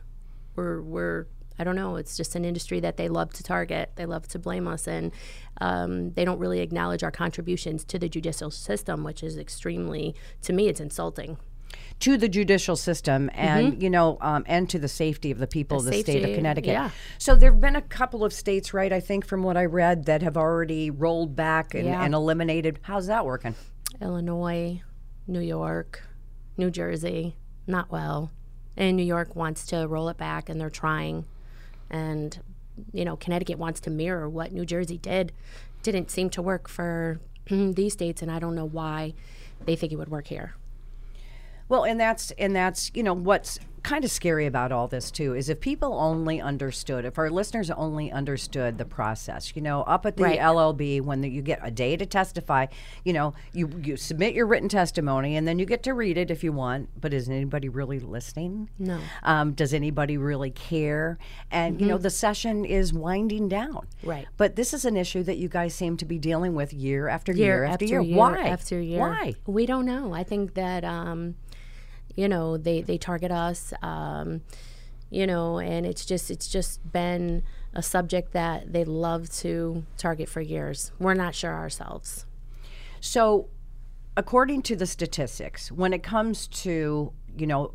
We're, 0.55 0.81
we're, 0.81 1.27
I 1.59 1.63
don't 1.65 1.75
know, 1.75 1.97
it's 1.97 2.15
just 2.17 2.35
an 2.35 2.45
industry 2.45 2.79
that 2.79 2.95
they 2.97 3.09
love 3.09 3.33
to 3.33 3.43
target. 3.43 3.91
They 3.95 4.05
love 4.05 4.27
to 4.29 4.39
blame 4.39 4.65
us, 4.67 4.87
and 4.87 5.11
um, 5.59 6.13
they 6.13 6.23
don't 6.25 6.39
really 6.39 6.61
acknowledge 6.61 7.03
our 7.03 7.11
contributions 7.11 7.83
to 7.85 7.99
the 7.99 8.07
judicial 8.09 8.49
system, 8.49 9.03
which 9.03 9.21
is 9.21 9.37
extremely, 9.37 10.15
to 10.43 10.53
me, 10.53 10.69
it's 10.69 10.79
insulting. 10.79 11.37
to 11.99 12.15
the 12.17 12.29
judicial 12.29 12.75
system 12.77 13.29
and 13.33 13.83
you 13.83 13.89
know 13.89 14.17
um, 14.21 14.43
and 14.47 14.69
to 14.69 14.79
the 14.79 14.87
safety 14.87 15.29
of 15.31 15.37
the 15.37 15.47
people 15.47 15.79
Mm-hmm. 15.79 15.89
The 15.91 15.99
of 15.99 16.05
the 16.05 16.11
state 16.11 16.23
of 16.29 16.33
Connecticut. 16.35 16.71
yeah. 16.71 16.89
So 17.17 17.35
there 17.35 17.51
have 17.51 17.59
been 17.59 17.75
a 17.75 17.81
couple 17.81 18.23
of 18.23 18.31
states, 18.33 18.73
right? 18.73 18.91
I 18.93 19.01
think 19.01 19.25
from 19.25 19.43
what 19.43 19.57
I 19.57 19.65
read 19.65 20.05
that 20.05 20.21
have 20.21 20.37
already 20.37 20.89
rolled 20.89 21.35
back 21.35 21.75
and, 21.75 21.85
Yeah. 21.85 22.01
and 22.03 22.13
eliminated. 22.13 22.79
How's 22.83 23.07
that 23.07 23.25
working? 23.25 23.53
Illinois, 24.01 24.81
New 25.27 25.41
York, 25.41 26.03
New 26.57 26.71
Jersey, 26.71 27.35
not 27.67 27.91
well. 27.91 28.31
And 28.77 28.95
New 28.95 29.03
York 29.03 29.35
wants 29.35 29.65
to 29.67 29.85
roll 29.87 30.07
it 30.09 30.17
back 30.17 30.47
and 30.49 30.59
they're 30.59 30.69
trying. 30.69 31.25
And, 31.89 32.39
you 32.91 33.05
know, 33.05 33.15
Connecticut 33.15 33.57
wants 33.57 33.79
to 33.81 33.89
mirror 33.89 34.29
what 34.29 34.51
New 34.51 34.65
Jersey 34.65 34.97
did. 34.97 35.31
Didn't 35.83 36.11
seem 36.11 36.29
to 36.31 36.41
work 36.41 36.67
for 36.67 37.19
these 37.49 37.93
states, 37.93 38.21
and 38.21 38.31
I 38.31 38.39
don't 38.39 38.55
know 38.55 38.67
why 38.67 39.13
they 39.65 39.75
think 39.75 39.91
it 39.91 39.97
would 39.97 40.09
work 40.09 40.27
here. 40.27 40.55
Well, 41.67 41.83
and 41.83 41.99
that's 41.99 42.31
and 42.31 42.55
that's 42.55 42.91
you 42.95 43.03
know 43.03 43.13
what's 43.13 43.59
kind 43.83 44.03
of 44.03 44.11
scary 44.11 44.45
about 44.45 44.71
all 44.71 44.87
this 44.87 45.11
too 45.11 45.35
is 45.35 45.49
if 45.49 45.59
people 45.59 45.93
only 45.93 46.41
understood, 46.41 47.05
if 47.05 47.17
our 47.17 47.29
listeners 47.29 47.71
only 47.71 48.11
understood 48.11 48.77
the 48.77 48.85
process, 48.85 49.55
you 49.55 49.61
know, 49.61 49.81
up 49.83 50.05
at 50.05 50.17
the 50.17 50.23
Right. 50.23 50.39
LOB 50.39 51.05
when 51.05 51.21
the, 51.21 51.29
you 51.29 51.41
get 51.41 51.59
a 51.63 51.71
day 51.71 51.97
to 51.97 52.05
testify, 52.05 52.67
you 53.03 53.13
know, 53.13 53.33
you 53.53 53.69
you 53.83 53.97
submit 53.97 54.33
your 54.33 54.45
written 54.45 54.69
testimony 54.69 55.35
and 55.35 55.47
then 55.47 55.59
you 55.59 55.65
get 55.65 55.83
to 55.83 55.93
read 55.93 56.17
it 56.17 56.29
if 56.29 56.43
you 56.43 56.51
want. 56.51 56.89
But 56.99 57.13
is 57.13 57.29
anybody 57.29 57.69
really 57.69 57.99
listening? 57.99 58.69
No. 58.77 58.99
Um, 59.23 59.53
does 59.53 59.73
anybody 59.73 60.17
really 60.17 60.51
care? 60.51 61.17
And 61.51 61.79
you 61.79 61.87
know, 61.87 61.97
the 61.97 62.09
session 62.09 62.65
is 62.65 62.93
winding 62.93 63.47
down. 63.47 63.87
Right. 64.03 64.27
But 64.37 64.55
this 64.55 64.73
is 64.73 64.85
an 64.85 64.97
issue 64.97 65.23
that 65.23 65.37
you 65.37 65.47
guys 65.47 65.73
seem 65.73 65.97
to 65.97 66.05
be 66.05 66.17
dealing 66.17 66.53
with 66.53 66.73
year 66.73 67.07
after 67.07 67.31
year, 67.31 67.63
after, 67.63 67.85
year. 67.85 68.01
year 68.01 68.17
Why? 68.17 68.47
after 68.47 68.79
year. 68.79 68.99
Why? 68.99 69.33
We 69.45 69.65
don't 69.65 69.85
know. 69.85 70.13
I 70.13 70.23
think 70.23 70.53
that 70.55 70.83
um, 70.83 71.35
you 72.15 72.27
know 72.27 72.57
they 72.57 72.81
they 72.81 72.97
target 72.97 73.31
us. 73.31 73.73
Um, 73.81 74.41
you 75.09 75.25
know, 75.25 75.57
and 75.57 75.85
it's 75.85 76.05
just 76.05 76.29
it's 76.29 76.47
just 76.47 76.91
been 76.91 77.43
a 77.73 77.81
subject 77.81 78.33
that 78.33 78.71
they 78.73 78.83
love 78.83 79.29
to 79.37 79.83
target 79.97 80.29
for 80.29 80.41
years. 80.41 80.91
We're 80.99 81.13
not 81.13 81.35
sure 81.35 81.53
ourselves. 81.53 82.25
So, 82.99 83.49
according 84.15 84.63
to 84.63 84.75
the 84.75 84.85
statistics, 84.85 85.71
when 85.71 85.93
it 85.93 86.03
comes 86.03 86.47
to, 86.47 87.13
you 87.37 87.47
know, 87.47 87.73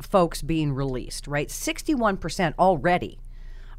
folks 0.00 0.40
being 0.42 0.72
released, 0.72 1.26
right? 1.26 1.48
61% 1.48 2.54
already 2.58 3.18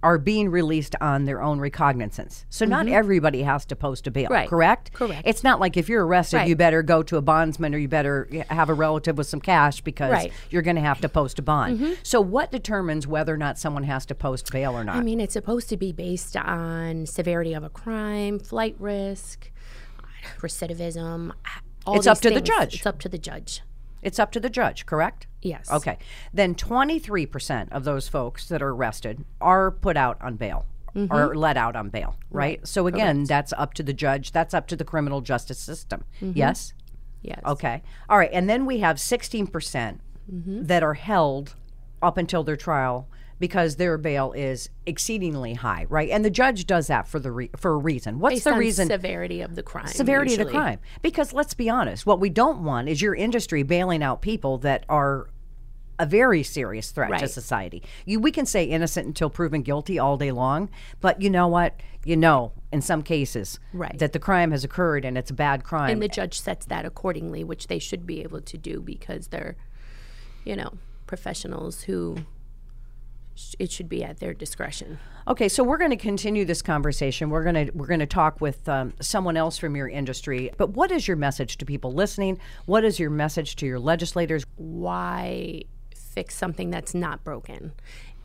are 0.04 0.18
being 0.18 0.50
released 0.50 0.96
on 1.00 1.26
their 1.26 1.42
own 1.44 1.60
recognizance. 1.60 2.46
So 2.50 2.66
not 2.66 2.88
everybody 2.88 3.44
has 3.44 3.66
to 3.66 3.76
post 3.76 4.08
a 4.08 4.12
bail, 4.12 4.26
Mm-hmm. 4.26 4.34
Right. 4.34 4.50
correct? 4.50 4.94
Correct. 4.94 5.22
It's 5.26 5.44
not 5.44 5.60
like 5.60 5.78
if 5.78 5.88
you're 5.90 6.06
arrested, 6.06 6.38
Right. 6.38 6.48
you 6.50 6.56
better 6.56 6.82
go 6.82 7.04
to 7.04 7.18
a 7.18 7.22
bondsman 7.22 7.76
or 7.76 7.78
you 7.78 7.88
better 7.88 8.28
have 8.50 8.70
a 8.70 8.74
relative 8.74 9.18
with 9.18 9.28
some 9.28 9.40
cash 9.42 9.82
because 9.82 10.12
Right. 10.12 10.34
you're 10.50 10.64
going 10.64 10.76
to 10.78 10.82
have 10.82 11.02
to 11.02 11.10
post 11.10 11.38
a 11.38 11.42
bond. 11.44 11.98
So 12.04 12.20
what 12.20 12.52
determines 12.52 13.06
whether 13.06 13.34
or 13.34 13.38
not 13.38 13.60
someone 13.60 13.84
has 13.84 14.06
to 14.08 14.16
post 14.16 14.52
bail 14.52 14.74
or 14.74 14.84
not? 14.84 14.96
I 14.96 15.02
mean, 15.02 15.20
it's 15.20 15.34
supposed 15.34 15.70
to 15.70 15.78
be 15.78 15.92
based 15.92 16.36
on 16.36 17.06
severity 17.06 17.54
of 17.54 17.64
a 17.64 17.70
crime, 17.70 18.40
flight 18.40 18.76
risk, 18.80 19.52
recidivism. 20.40 21.32
All 21.86 21.96
It's 21.96 22.08
up 22.08 22.20
to 22.22 22.30
the 22.30 22.42
judge. 22.42 22.76
It's 22.76 22.86
up 22.86 23.00
to 23.00 23.10
the 23.10 23.18
judge. 23.18 23.62
it's 24.02 24.20
up 24.20 24.32
to 24.32 24.40
the 24.40 24.50
judge, 24.50 24.86
correct? 24.86 25.28
Yes. 25.42 25.72
Okay. 25.72 25.98
Then 26.34 26.54
23% 26.56 27.72
of 27.72 27.84
those 27.84 28.08
folks 28.08 28.48
that 28.50 28.62
are 28.62 28.70
arrested 28.70 29.26
are 29.40 29.72
put 29.72 29.98
out 29.98 30.18
on 30.22 30.36
bail 30.36 30.66
Mm-hmm. 30.94 31.16
or 31.16 31.38
let 31.38 31.56
out 31.56 31.78
on 31.78 31.88
bail, 31.88 32.18
right? 32.32 32.60
So 32.68 32.86
again, 32.86 33.24
that's 33.24 33.54
up 33.58 33.74
to 33.76 33.84
the 33.84 33.94
judge, 33.94 34.34
that's 34.34 34.54
up 34.54 34.68
to 34.68 34.76
the 34.76 34.84
criminal 34.84 35.22
justice 35.22 35.58
system. 35.58 36.04
Mm-hmm. 36.20 36.38
Yes? 36.38 36.74
Yes. 37.22 37.40
Okay. 37.46 37.82
All 38.10 38.18
right. 38.18 38.30
And 38.34 38.50
then 38.50 38.66
we 38.66 38.80
have 38.80 38.98
16% 38.98 40.00
Mm-hmm. 40.32 40.64
that 40.66 40.84
are 40.84 40.94
held 40.96 41.56
up 42.02 42.18
until 42.18 42.44
their 42.44 42.58
trial 42.58 43.08
because 43.42 43.78
their 43.78 43.98
bail 43.98 44.32
is 44.34 44.70
exceedingly 44.86 45.56
high, 45.56 45.86
right? 45.90 46.12
And 46.12 46.24
the 46.24 46.30
judge 46.30 46.66
does 46.68 46.86
that 46.88 47.08
for 47.08 47.20
the 47.20 47.32
re- 47.32 47.50
for 47.58 47.72
a 47.74 47.78
reason. 47.78 48.20
What's 48.20 48.36
Based 48.36 48.44
the 48.46 48.54
on 48.54 48.60
reason? 48.60 48.88
severity 48.88 49.42
of 49.42 49.56
the 49.56 49.64
crime. 49.64 49.88
severity 49.88 50.34
of 50.36 50.40
the 50.40 50.46
crime. 50.46 50.80
Because 51.02 51.34
let's 51.34 51.56
be 51.56 51.68
honest, 51.68 52.06
what 52.06 52.20
we 52.20 52.30
don't 52.30 52.64
want 52.64 52.88
is 52.88 53.02
your 53.02 53.16
industry 53.16 53.64
bailing 53.64 54.04
out 54.04 54.22
people 54.22 54.60
that 54.60 54.86
are 54.88 55.28
a 55.98 56.06
very 56.06 56.44
serious 56.44 56.92
threat 56.92 57.20
to 57.20 57.28
society. 57.28 57.82
You, 58.06 58.20
we 58.20 58.32
can 58.32 58.46
say 58.46 58.64
innocent 58.64 59.08
until 59.08 59.30
proven 59.32 59.64
guilty 59.64 59.98
all 60.00 60.18
day 60.18 60.32
long, 60.32 60.70
but 61.00 61.20
you 61.22 61.30
know 61.30 61.48
what? 61.48 61.80
You 62.06 62.18
know, 62.18 62.52
in 62.72 62.82
some 62.82 63.02
cases, 63.04 63.60
Right. 63.74 63.98
that 64.00 64.14
the 64.14 64.20
crime 64.20 64.52
has 64.52 64.64
occurred 64.64 65.04
and 65.04 65.18
it's 65.18 65.30
a 65.32 65.34
bad 65.36 65.64
crime. 65.64 65.90
And 65.92 66.02
the 66.02 66.08
judge 66.08 66.40
sets 66.40 66.66
that 66.68 66.86
accordingly, 66.86 67.44
which 67.44 67.68
they 67.68 67.80
should 67.80 68.06
be 68.08 68.22
able 68.22 68.42
to 68.42 68.58
do 68.58 68.82
because 68.82 69.28
they're, 69.28 69.56
you 70.46 70.56
know, 70.56 70.74
professionals 71.08 71.84
who 71.84 72.18
it 73.60 73.72
should 73.72 73.90
be 73.90 74.04
at 74.04 74.20
their 74.20 74.34
discretion. 74.34 75.00
Okay, 75.28 75.48
so 75.50 75.64
we're 75.64 75.78
going 75.78 75.92
to 75.92 75.98
continue 75.98 76.46
this 76.46 76.62
conversation. 76.62 77.30
We're 77.30 77.44
going 77.44 77.68
to 77.68 77.72
we're 77.74 77.88
going 77.88 78.00
to 78.00 78.06
talk 78.06 78.42
with 78.42 78.68
um, 78.68 78.94
someone 79.00 79.38
else 79.38 79.58
from 79.58 79.76
your 79.76 79.88
industry. 79.88 80.52
But 80.58 80.72
what 80.72 80.92
is 80.92 81.08
your 81.08 81.18
message 81.18 81.58
to 81.58 81.66
people 81.66 81.94
listening? 81.94 82.40
What 82.66 82.84
is 82.84 83.00
your 83.00 83.10
message 83.10 83.56
to 83.58 83.66
your 83.66 83.80
legislators? 83.80 84.46
Why 84.56 85.64
fix 85.96 86.36
something 86.36 86.70
that's 86.70 86.94
not 86.94 87.24
broken? 87.24 87.74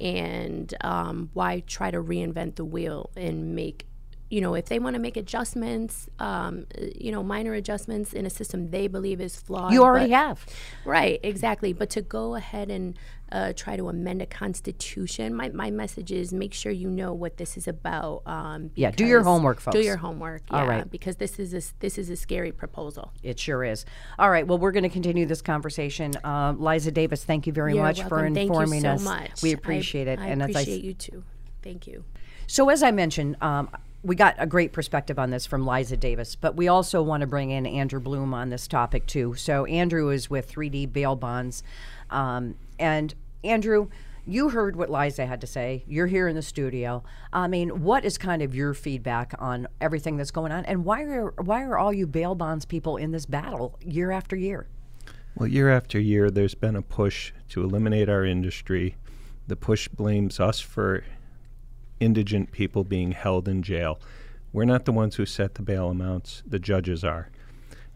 And 0.01 0.75
um, 0.83 1.31
why 1.33 1.61
try 1.67 1.91
to 1.91 2.03
reinvent 2.03 2.57
the 2.57 2.65
wheel 2.65 3.11
and 3.17 3.55
make, 3.55 3.87
you 4.29 4.41
know, 4.41 4.55
if 4.55 4.67
they 4.67 4.79
want 4.79 4.95
to 4.95 5.01
make 5.01 5.17
adjustments, 5.17 6.09
um, 6.19 6.67
you 6.99 7.13
know, 7.13 7.23
minor 7.23 7.55
adjustments 7.55 8.13
in 8.13 8.27
a 8.27 8.31
system 8.31 8.71
they 8.71 8.89
believe 8.89 9.21
is 9.21 9.37
flawed. 9.37 9.73
You 9.73 9.85
already 9.85 10.11
but- 10.11 10.17
have. 10.17 10.47
Right, 10.85 11.21
exactly. 11.23 11.73
But 11.73 11.91
to 11.91 12.03
go 12.03 12.35
ahead 12.35 12.69
and 12.71 12.99
uh, 13.31 13.53
try 13.55 13.77
to 13.77 13.89
amend 13.89 14.23
a 14.23 14.27
constitution, 14.27 15.35
my, 15.35 15.49
my 15.51 15.71
message 15.71 16.11
is 16.13 16.33
make 16.33 16.53
sure 16.55 16.73
you 16.73 16.89
know 16.91 17.13
what 17.13 17.37
this 17.37 17.57
is 17.57 17.69
about. 17.69 18.23
Um, 18.27 18.71
Yeah, 18.75 18.91
do 18.91 19.05
your 19.07 19.23
homework, 19.23 19.61
folks. 19.61 19.77
Do 19.77 19.83
your 19.83 19.97
homework. 19.97 20.43
Yeah, 20.51 20.59
All 20.61 20.67
right. 20.67 20.91
because 20.91 21.17
this 21.17 21.39
is 21.39 21.55
a, 21.55 21.63
this 21.81 21.97
is 21.99 22.11
a 22.11 22.17
scary 22.17 22.51
proposal. 22.53 23.13
It 23.23 23.39
sure 23.39 23.63
is. 23.65 23.85
All 24.19 24.31
right. 24.31 24.47
Well, 24.47 24.59
we're 24.59 24.73
going 24.73 24.83
to 24.85 24.89
continue 24.89 25.27
this 25.27 25.43
conversation. 25.43 26.13
Uh, 26.25 26.55
Liza 26.59 26.91
Davis, 26.91 27.23
thank 27.25 27.47
you 27.47 27.53
very 27.53 27.75
You're 27.75 27.83
much 27.85 28.03
for 28.03 28.17
welcome. 28.17 28.35
Thank 28.35 28.49
you 28.49 28.53
informing 28.55 28.81
so 28.83 28.89
us. 28.91 29.05
Much. 29.05 29.43
We 29.43 29.51
I- 29.51 29.55
appreciate 29.55 30.09
it. 30.09 30.19
I 30.19 30.27
and 30.27 30.43
as 30.43 30.49
I 30.49 30.61
appreciate 30.61 30.83
you 30.85 30.95
too. 30.95 31.23
Thank 31.63 31.87
you. 31.87 32.05
So, 32.49 32.69
as 32.71 32.81
I 32.85 32.93
mentioned, 32.93 33.37
um, 33.43 33.69
we 34.03 34.15
got 34.15 34.35
a 34.39 34.47
great 34.47 34.73
perspective 34.73 35.19
on 35.19 35.31
this 35.31 35.47
from 35.47 35.67
Liza 35.67 35.97
Davis, 35.97 36.37
but 36.37 36.57
we 36.57 36.69
also 36.69 37.03
want 37.03 37.23
to 37.23 37.27
bring 37.27 37.51
in 37.51 37.67
Andrew 37.67 38.01
Bloom 38.01 38.33
on 38.35 38.51
this 38.51 38.69
topic 38.69 39.07
too. 39.07 39.35
So, 39.35 39.65
Andrew 39.67 40.11
is 40.11 40.31
with 40.31 40.51
3D 40.51 40.93
Bail 40.93 41.17
Bonds. 41.17 41.63
Um, 42.11 42.55
and, 42.79 43.15
Andrew, 43.43 43.89
you 44.27 44.51
heard 44.51 44.77
what 44.77 44.91
Liza 44.91 45.27
had 45.27 45.41
to 45.41 45.47
say. 45.47 45.85
You're 45.87 46.09
here 46.09 46.27
in 46.27 46.35
the 46.35 46.43
studio. 46.43 47.05
I 47.33 47.47
mean, 47.47 47.83
what 47.83 48.05
is 48.05 48.19
kind 48.19 48.43
of 48.43 48.55
your 48.55 48.75
feedback 48.75 49.35
on 49.39 49.69
everything 49.81 50.17
that's 50.17 50.33
going 50.33 50.51
on? 50.51 50.65
And 50.65 50.85
why 50.85 51.03
are, 51.03 51.33
why 51.39 51.63
are 51.63 51.79
all 51.79 51.93
you 51.93 52.07
bail 52.07 52.35
bonds 52.35 52.65
people 52.65 52.97
in 52.97 53.13
this 53.13 53.25
battle 53.25 53.79
year 53.85 54.11
after 54.11 54.35
year? 54.35 54.67
Well, 55.37 55.49
year 55.49 55.71
after 55.71 56.01
year, 56.01 56.31
there's 56.31 56.55
been 56.55 56.77
a 56.77 56.83
push 56.83 57.33
to 57.51 57.63
eliminate 57.63 58.09
our 58.09 58.25
industry. 58.25 58.97
The 59.47 59.57
push 59.57 59.87
blames 59.87 60.41
us 60.41 60.59
for 60.61 61.05
indigent 62.01 62.53
people 62.53 62.85
being 62.85 63.13
held 63.13 63.49
in 63.49 63.63
jail. 63.63 64.01
We're 64.53 64.65
not 64.65 64.85
the 64.85 64.93
ones 64.93 65.17
who 65.17 65.27
set 65.27 65.55
the 65.55 65.63
bail 65.63 65.89
amounts, 65.89 66.43
the 66.47 66.59
judges 66.59 67.05
are. 67.05 67.29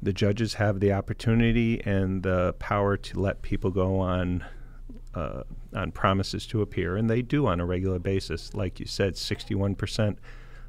The 0.03 0.13
judges 0.13 0.55
have 0.55 0.81
the 0.81 0.93
opportunity 0.93 1.81
and 1.85 2.23
the 2.23 2.55
power 2.59 2.97
to 2.97 3.21
let 3.21 3.43
people 3.43 3.71
go 3.71 3.99
on 3.99 4.45
uh, 5.15 5.43
on 5.75 5.91
promises 5.91 6.47
to 6.47 6.63
appear, 6.63 6.97
and 6.97 7.11
they 7.11 7.21
do 7.21 7.47
on 7.47 7.61
a 7.61 7.67
regular 7.67 7.99
basis. 7.99 8.55
Like 8.55 8.79
you 8.79 8.87
said, 8.87 9.15
61% 9.15 10.17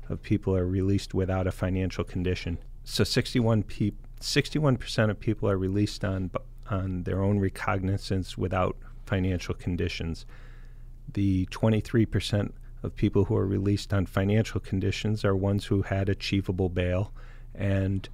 of 0.09 0.21
people 0.23 0.55
are 0.55 0.65
released 0.65 1.13
without 1.13 1.45
a 1.45 1.51
financial 1.51 2.03
condition. 2.03 2.57
So 2.83 3.03
61 3.03 3.63
peop 3.63 3.95
61% 4.19 5.09
of 5.09 5.19
people 5.19 5.49
are 5.49 5.57
released 5.57 6.05
on 6.05 6.31
on 6.69 7.03
their 7.03 7.21
own 7.21 7.39
recognizance 7.39 8.37
without 8.37 8.77
financial 9.05 9.53
conditions. 9.53 10.25
The 11.13 11.45
23% 11.47 12.51
of 12.83 12.95
people 12.95 13.25
who 13.25 13.35
are 13.35 13.45
released 13.45 13.93
on 13.93 14.05
financial 14.05 14.59
conditions 14.59 15.23
are 15.23 15.35
ones 15.35 15.65
who 15.65 15.83
had 15.83 16.09
achievable 16.09 16.69
bail, 16.69 17.13
and 17.53 18.09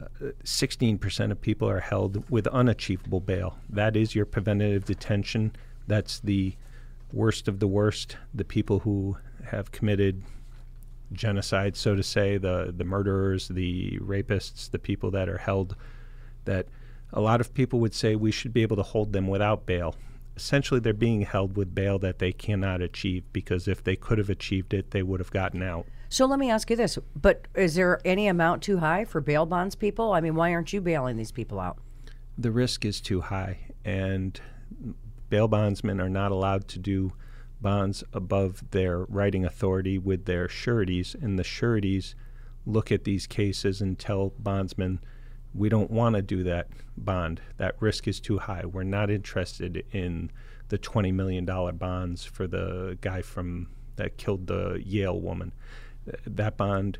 uh, 0.00 0.30
16% 0.44 1.30
of 1.30 1.40
people 1.40 1.68
are 1.68 1.80
held 1.80 2.28
with 2.30 2.46
unachievable 2.48 3.20
bail. 3.20 3.58
That 3.68 3.96
is 3.96 4.14
your 4.14 4.26
preventative 4.26 4.84
detention. 4.84 5.52
That's 5.86 6.20
the 6.20 6.54
worst 7.12 7.48
of 7.48 7.60
the 7.60 7.66
worst, 7.66 8.16
the 8.34 8.44
people 8.44 8.80
who 8.80 9.16
have 9.44 9.72
committed 9.72 10.22
genocide, 11.12 11.76
so 11.76 11.94
to 11.94 12.02
say, 12.02 12.36
the, 12.36 12.72
the 12.76 12.84
murderers, 12.84 13.48
the 13.48 13.98
rapists, 14.00 14.70
the 14.70 14.78
people 14.78 15.10
that 15.12 15.28
are 15.28 15.38
held, 15.38 15.74
that 16.44 16.66
a 17.12 17.20
lot 17.20 17.40
of 17.40 17.54
people 17.54 17.80
would 17.80 17.94
say 17.94 18.14
we 18.14 18.30
should 18.30 18.52
be 18.52 18.62
able 18.62 18.76
to 18.76 18.82
hold 18.82 19.12
them 19.12 19.26
without 19.26 19.64
bail. 19.64 19.94
Essentially, 20.38 20.78
they're 20.78 20.92
being 20.92 21.22
held 21.22 21.56
with 21.56 21.74
bail 21.74 21.98
that 21.98 22.20
they 22.20 22.32
cannot 22.32 22.80
achieve 22.80 23.24
because 23.32 23.66
if 23.66 23.82
they 23.82 23.96
could 23.96 24.18
have 24.18 24.30
achieved 24.30 24.72
it, 24.72 24.92
they 24.92 25.02
would 25.02 25.18
have 25.18 25.32
gotten 25.32 25.64
out. 25.64 25.84
So 26.08 26.26
let 26.26 26.38
me 26.38 26.48
ask 26.48 26.70
you 26.70 26.76
this: 26.76 26.96
But 27.20 27.48
is 27.56 27.74
there 27.74 28.00
any 28.04 28.28
amount 28.28 28.62
too 28.62 28.78
high 28.78 29.04
for 29.04 29.20
bail 29.20 29.46
bonds 29.46 29.74
people? 29.74 30.12
I 30.12 30.20
mean, 30.20 30.36
why 30.36 30.54
aren't 30.54 30.72
you 30.72 30.80
bailing 30.80 31.16
these 31.16 31.32
people 31.32 31.58
out? 31.58 31.78
The 32.38 32.52
risk 32.52 32.84
is 32.84 33.00
too 33.00 33.20
high, 33.20 33.58
and 33.84 34.40
bail 35.28 35.48
bondsmen 35.48 36.00
are 36.00 36.08
not 36.08 36.30
allowed 36.30 36.68
to 36.68 36.78
do 36.78 37.12
bonds 37.60 38.04
above 38.12 38.62
their 38.70 39.00
writing 39.06 39.44
authority 39.44 39.98
with 39.98 40.24
their 40.26 40.48
sureties, 40.48 41.16
and 41.20 41.36
the 41.36 41.44
sureties 41.44 42.14
look 42.64 42.92
at 42.92 43.02
these 43.02 43.26
cases 43.26 43.80
and 43.80 43.98
tell 43.98 44.32
bondsmen, 44.38 45.00
we 45.54 45.68
don't 45.68 45.90
want 45.90 46.16
to 46.16 46.22
do 46.22 46.42
that 46.44 46.68
bond. 46.96 47.40
That 47.56 47.76
risk 47.80 48.06
is 48.06 48.20
too 48.20 48.38
high. 48.38 48.64
We're 48.64 48.82
not 48.82 49.10
interested 49.10 49.84
in 49.92 50.30
the 50.68 50.78
$20 50.78 51.12
million 51.12 51.44
bonds 51.44 52.24
for 52.24 52.46
the 52.46 52.98
guy 53.00 53.22
from 53.22 53.68
that 53.96 54.16
killed 54.16 54.46
the 54.46 54.80
Yale 54.84 55.20
woman. 55.20 55.52
That 56.26 56.56
bond 56.56 56.98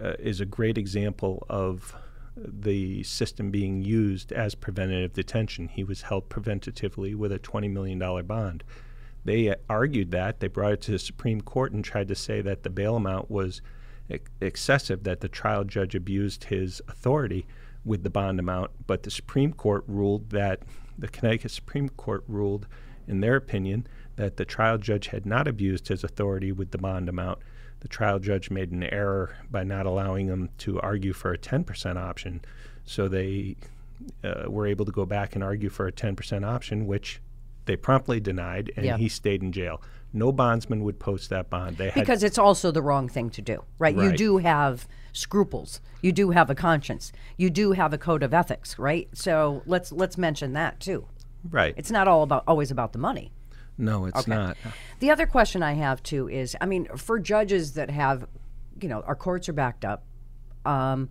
uh, 0.00 0.14
is 0.18 0.40
a 0.40 0.46
great 0.46 0.78
example 0.78 1.46
of 1.48 1.94
the 2.36 3.02
system 3.02 3.50
being 3.50 3.82
used 3.82 4.32
as 4.32 4.54
preventative 4.54 5.12
detention. 5.12 5.68
He 5.68 5.84
was 5.84 6.02
held 6.02 6.28
preventatively 6.28 7.14
with 7.14 7.32
a 7.32 7.38
$20 7.38 7.70
million 7.70 7.98
bond. 8.26 8.64
They 9.24 9.54
argued 9.68 10.10
that. 10.10 10.40
They 10.40 10.48
brought 10.48 10.72
it 10.72 10.80
to 10.82 10.92
the 10.92 10.98
Supreme 10.98 11.40
Court 11.40 11.72
and 11.72 11.84
tried 11.84 12.08
to 12.08 12.14
say 12.14 12.40
that 12.40 12.62
the 12.62 12.70
bail 12.70 12.96
amount 12.96 13.30
was 13.30 13.60
excessive, 14.40 15.04
that 15.04 15.20
the 15.20 15.28
trial 15.28 15.64
judge 15.64 15.94
abused 15.94 16.44
his 16.44 16.82
authority 16.88 17.46
with 17.84 18.02
the 18.02 18.10
bond 18.10 18.38
amount. 18.38 18.70
But 18.86 19.02
the 19.02 19.10
Supreme 19.10 19.52
Court 19.52 19.84
ruled 19.86 20.30
that 20.30 20.60
the 20.98 21.08
Connecticut 21.08 21.50
Supreme 21.50 21.88
Court 21.88 22.24
ruled, 22.28 22.66
in 23.08 23.20
their 23.20 23.36
opinion, 23.36 23.86
that 24.16 24.36
the 24.36 24.44
trial 24.44 24.78
judge 24.78 25.08
had 25.08 25.26
not 25.26 25.48
abused 25.48 25.88
his 25.88 26.04
authority 26.04 26.52
with 26.52 26.70
the 26.70 26.78
bond 26.78 27.08
amount. 27.08 27.38
The 27.80 27.88
trial 27.88 28.18
judge 28.18 28.50
made 28.50 28.70
an 28.70 28.84
error 28.84 29.36
by 29.50 29.64
not 29.64 29.86
allowing 29.86 30.26
them 30.28 30.50
to 30.58 30.80
argue 30.80 31.12
for 31.12 31.32
a 31.32 31.38
10% 31.38 31.96
option. 31.96 32.42
So 32.84 33.08
they 33.08 33.56
uh, 34.22 34.44
were 34.48 34.66
able 34.66 34.84
to 34.84 34.92
go 34.92 35.04
back 35.06 35.34
and 35.34 35.42
argue 35.42 35.68
for 35.68 35.86
a 35.86 35.92
10% 35.92 36.44
option, 36.46 36.86
which 36.86 37.20
they 37.64 37.76
promptly 37.76 38.20
denied, 38.20 38.72
and 38.76 38.84
Yeah. 38.84 38.96
he 38.96 39.08
stayed 39.08 39.42
in 39.42 39.52
jail. 39.52 39.80
No 40.12 40.30
bondsman 40.32 40.84
would 40.84 40.98
post 40.98 41.30
that 41.30 41.48
bond. 41.48 41.78
They 41.78 41.86
had 41.90 41.94
Because 41.94 42.22
it's 42.22 42.38
also 42.38 42.70
the 42.70 42.82
wrong 42.82 43.08
thing 43.08 43.30
to 43.30 43.42
do, 43.42 43.64
right? 43.78 43.96
You 43.96 44.12
do 44.12 44.38
have 44.38 44.86
scruples. 45.12 45.80
You 46.02 46.12
do 46.12 46.30
have 46.30 46.50
a 46.50 46.54
conscience. 46.54 47.12
You 47.36 47.48
do 47.50 47.72
have 47.72 47.92
a 47.92 47.98
code 47.98 48.22
of 48.22 48.34
ethics, 48.34 48.78
right? 48.78 49.08
So 49.14 49.62
let's 49.66 49.90
let's 49.92 50.18
mention 50.18 50.52
that 50.54 50.80
too. 50.80 51.06
right. 51.50 51.74
It's 51.76 51.90
not 51.90 52.08
all 52.08 52.22
about 52.22 52.44
always 52.46 52.70
about 52.70 52.92
the 52.92 52.98
money. 52.98 53.32
no, 53.78 54.04
it's 54.04 54.26
not. 54.26 54.56
The 55.00 55.10
other 55.10 55.26
question 55.26 55.62
I 55.62 55.72
have 55.72 56.02
too 56.02 56.28
is, 56.28 56.54
I 56.60 56.66
mean, 56.66 56.86
for 56.96 57.18
judges 57.18 57.72
that 57.72 57.90
have, 57.90 58.26
you 58.80 58.88
know, 58.88 59.00
our 59.06 59.16
courts 59.16 59.48
are 59.48 59.52
backed 59.54 59.84
up. 59.84 60.04
Um, 60.64 61.08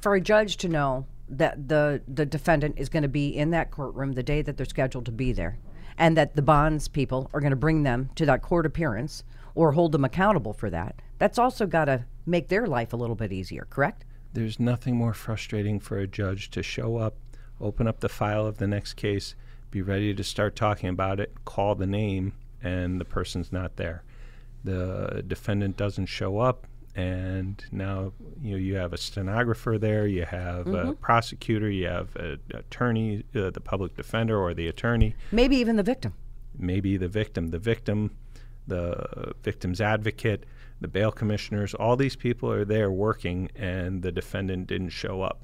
for 0.00 0.14
a 0.14 0.20
judge 0.20 0.56
to 0.58 0.68
know 0.68 1.06
that 1.28 1.68
the 1.68 2.02
the 2.08 2.26
defendant 2.26 2.74
is 2.78 2.88
going 2.88 3.02
to 3.04 3.08
be 3.08 3.28
in 3.28 3.50
that 3.50 3.70
courtroom 3.70 4.12
the 4.12 4.22
day 4.22 4.42
that 4.42 4.56
they're 4.56 4.66
scheduled 4.66 5.06
to 5.06 5.12
be 5.12 5.32
there, 5.32 5.58
and 6.00 6.16
that 6.16 6.34
the 6.34 6.42
bonds 6.42 6.88
people 6.88 7.30
are 7.34 7.40
going 7.40 7.50
to 7.50 7.56
bring 7.56 7.82
them 7.82 8.08
to 8.14 8.24
that 8.24 8.40
court 8.40 8.64
appearance 8.64 9.22
or 9.54 9.72
hold 9.72 9.92
them 9.92 10.04
accountable 10.04 10.54
for 10.54 10.70
that, 10.70 10.96
that's 11.18 11.38
also 11.38 11.66
got 11.66 11.84
to 11.84 12.04
make 12.24 12.48
their 12.48 12.66
life 12.66 12.94
a 12.94 12.96
little 12.96 13.14
bit 13.14 13.30
easier. 13.30 13.66
Correct? 13.68 14.06
There's 14.32 14.58
nothing 14.58 14.96
more 14.96 15.12
frustrating 15.12 15.78
for 15.78 15.98
a 15.98 16.06
judge 16.06 16.50
to 16.52 16.62
show 16.62 16.96
up, 16.96 17.16
open 17.60 17.86
up 17.86 18.00
the 18.00 18.08
file 18.08 18.46
of 18.46 18.56
the 18.56 18.66
next 18.66 18.94
case, 18.94 19.34
be 19.70 19.82
ready 19.82 20.14
to 20.14 20.24
start 20.24 20.56
talking 20.56 20.88
about 20.88 21.20
it, 21.20 21.34
call 21.44 21.74
the 21.74 21.86
name, 21.86 22.32
and 22.62 22.98
the 22.98 23.04
person's 23.04 23.52
not 23.52 23.76
there. 23.76 24.02
The 24.64 25.22
defendant 25.26 25.76
doesn't 25.76 26.06
show 26.06 26.38
up, 26.38 26.66
and 26.96 27.64
now 27.70 28.12
you 28.42 28.52
know, 28.52 28.56
you 28.56 28.74
have 28.76 28.92
a 28.92 28.98
stenographer 28.98 29.78
there, 29.78 30.06
you 30.06 30.24
have 30.24 30.66
a 30.66 30.92
prosecutor, 30.94 31.70
you 31.70 31.86
have 31.86 32.14
an 32.16 32.40
attorney, 32.52 33.24
uh, 33.34 33.50
the 33.50 33.60
public 33.60 33.96
defender, 33.96 34.36
or 34.38 34.54
the 34.54 34.66
attorney. 34.68 35.14
Maybe 35.32 35.56
even 35.56 35.76
the 35.76 35.82
victim. 35.82 36.14
maybe 36.58 36.96
the 36.96 37.08
victim, 37.08 37.48
the 37.48 37.58
victim, 37.58 38.10
the 38.66 39.32
victim's 39.42 39.80
advocate, 39.80 40.44
the 40.80 40.88
bail 40.88 41.12
commissioners, 41.12 41.74
all 41.74 41.96
these 41.96 42.16
people 42.16 42.50
are 42.50 42.64
there 42.64 42.90
working, 42.90 43.50
and 43.54 44.02
the 44.02 44.12
defendant 44.12 44.66
didn't 44.66 44.90
show 44.90 45.22
up. 45.22 45.42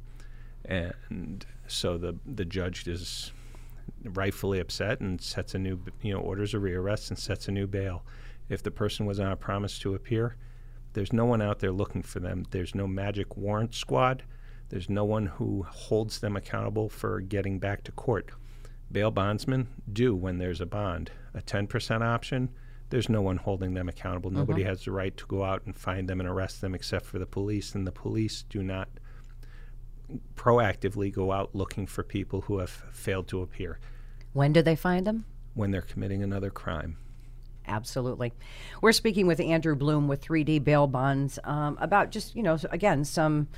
And 0.65 1.47
so 1.69 1.97
the, 1.99 2.17
the 2.27 2.45
judge 2.45 2.89
is 2.89 3.33
rightfully 4.03 4.59
upset 4.61 5.01
and 5.01 5.21
sets 5.21 5.55
a 5.55 5.59
new, 5.59 5.81
you 6.03 6.13
know, 6.13 6.21
orders 6.21 6.55
a 6.55 6.59
rearrest 6.59 7.11
and 7.11 7.19
sets 7.19 7.49
a 7.49 7.53
new 7.53 7.67
bail. 7.67 8.03
If 8.49 8.63
the 8.63 8.71
person 8.71 9.07
was 9.07 9.21
on 9.21 9.31
a 9.33 9.37
promise 9.37 9.79
to 9.81 9.95
appear, 9.95 10.37
there's 10.97 11.13
no 11.13 11.27
one 11.27 11.43
out 11.43 11.59
there 11.59 11.73
looking 11.73 12.03
for 12.03 12.21
them. 12.21 12.47
There's 12.53 12.75
no 12.75 12.87
magic 12.87 13.37
warrant 13.37 13.75
squad. 13.75 14.23
There's 14.71 14.89
no 14.89 15.05
one 15.05 15.27
who 15.27 15.63
holds 15.69 16.21
them 16.21 16.37
accountable 16.37 16.89
for 16.89 17.21
getting 17.21 17.59
back 17.59 17.85
to 17.85 17.93
court. 17.93 18.31
Bail 18.91 19.11
bondsmen 19.11 19.69
do 19.93 20.15
when 20.17 20.39
there's 20.39 20.63
a 20.63 20.65
bond. 20.65 21.11
A 21.35 21.43
10% 21.43 22.01
option, 22.01 22.49
there's 22.89 23.11
no 23.11 23.21
one 23.21 23.37
holding 23.37 23.75
them 23.75 23.91
accountable. 23.91 24.31
Mm-hmm. 24.31 24.39
Nobody 24.39 24.63
has 24.63 24.87
the 24.87 24.91
right 24.91 25.15
to 25.19 25.27
go 25.27 25.45
out 25.45 25.67
and 25.67 25.77
find 25.77 26.09
them 26.09 26.19
and 26.19 26.27
arrest 26.31 26.63
them 26.63 26.75
except 26.75 27.05
for 27.05 27.19
the 27.19 27.27
police, 27.27 27.75
and 27.75 27.87
the 27.87 27.93
police 27.93 28.45
do 28.49 28.63
not 28.63 28.89
proactively 30.35 31.13
go 31.13 31.31
out 31.31 31.55
looking 31.55 31.87
for 31.87 32.03
people 32.03 32.41
who 32.43 32.59
have 32.59 32.71
failed 32.71 33.29
to 33.29 33.43
appear 33.43 33.79
When 34.33 34.55
do 34.55 34.63
they 34.63 34.77
find 34.77 35.07
them? 35.07 35.27
when 35.53 35.73
they're 35.73 35.83
committing 35.83 36.23
another 36.23 36.49
crime. 36.49 36.97
Absolutely. 37.67 38.33
We're 38.81 38.93
speaking 38.93 39.27
with 39.27 39.41
Andrew 39.41 39.75
Bloom 39.75 40.09
with 40.09 40.23
3D 40.23 40.63
Bail 40.63 40.87
Bonds 40.87 41.39
um, 41.45 41.77
about 41.81 42.11
just, 42.11 42.35
you 42.37 42.43
know, 42.43 42.59
again, 42.71 43.05
some 43.05 43.49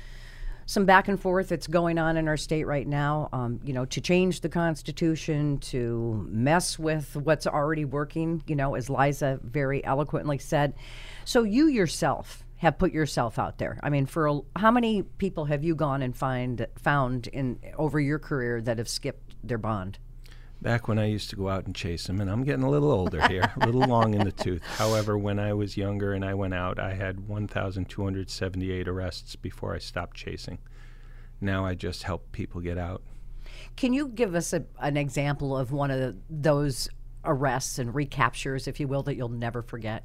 some 0.69 0.85
back 0.85 1.07
and 1.07 1.19
forth 1.19 1.49
that's 1.49 1.65
going 1.65 1.97
on 1.97 2.15
in 2.15 2.27
our 2.27 2.37
state 2.37 2.65
right 2.65 2.87
now, 2.87 3.27
um, 3.33 3.59
you 3.63 3.73
know, 3.73 3.85
to 3.85 3.99
change 3.99 4.41
the 4.41 4.49
Constitution, 4.49 5.57
to 5.57 6.27
mess 6.29 6.77
with 6.77 7.15
what's 7.15 7.47
already 7.47 7.85
working, 7.85 8.43
you 8.45 8.55
know, 8.55 8.75
as 8.75 8.87
Liza 8.87 9.39
very 9.41 9.83
eloquently 9.83 10.37
said. 10.37 10.75
So 11.25 11.41
you 11.41 11.65
yourself 11.69 12.45
have 12.57 12.77
put 12.77 12.91
yourself 12.91 13.39
out 13.39 13.57
there. 13.57 13.79
I 13.81 13.89
mean, 13.89 14.05
for 14.05 14.27
a, 14.27 14.41
how 14.57 14.69
many 14.69 15.01
people 15.01 15.45
have 15.45 15.63
you 15.63 15.73
gone 15.73 16.03
and 16.03 16.15
find 16.15 16.67
found 16.77 17.25
in 17.25 17.57
over 17.75 17.99
your 17.99 18.19
career 18.19 18.61
that 18.61 18.77
have 18.77 18.87
skipped 18.87 19.33
their 19.43 19.57
bond? 19.57 19.97
Back 20.61 20.89
when 20.89 20.99
I 20.99 21.05
used 21.05 21.29
to 21.29 21.37
go 21.37 21.47
out 21.47 21.65
and 21.65 21.75
chase 21.75 22.07
them, 22.07 22.19
and 22.19 22.29
I'm 22.29 22.43
getting 22.43 22.63
a 22.63 22.69
little 22.69 22.91
older 22.91 23.25
here, 23.29 23.49
a 23.61 23.65
little 23.65 23.87
long 23.87 24.13
in 24.13 24.25
the 24.25 24.31
tooth. 24.43 24.61
However, 24.61 25.17
when 25.17 25.39
I 25.39 25.53
was 25.53 25.77
younger 25.77 26.13
and 26.13 26.25
I 26.25 26.33
went 26.33 26.53
out, 26.53 26.79
I 26.79 26.93
had 26.95 27.29
1,278 27.29 28.87
arrests 28.87 29.37
before 29.37 29.73
I 29.73 29.79
stopped 29.79 30.17
chasing. 30.17 30.59
Now 31.39 31.65
I 31.65 31.75
just 31.75 32.03
help 32.03 32.33
people 32.33 32.59
get 32.59 32.77
out. 32.77 33.01
Can 33.77 33.93
you 33.93 34.09
give 34.09 34.35
us 34.35 34.51
a, 34.51 34.65
an 34.81 34.97
example 34.97 35.57
of 35.57 35.71
one 35.71 35.91
of 35.91 35.99
the, 35.99 36.17
those 36.29 36.89
arrests 37.23 37.79
and 37.79 37.95
recaptures, 37.95 38.67
if 38.67 38.81
you 38.81 38.87
will, 38.87 39.03
that 39.03 39.15
you'll 39.15 39.29
never 39.29 39.61
forget? 39.61 40.03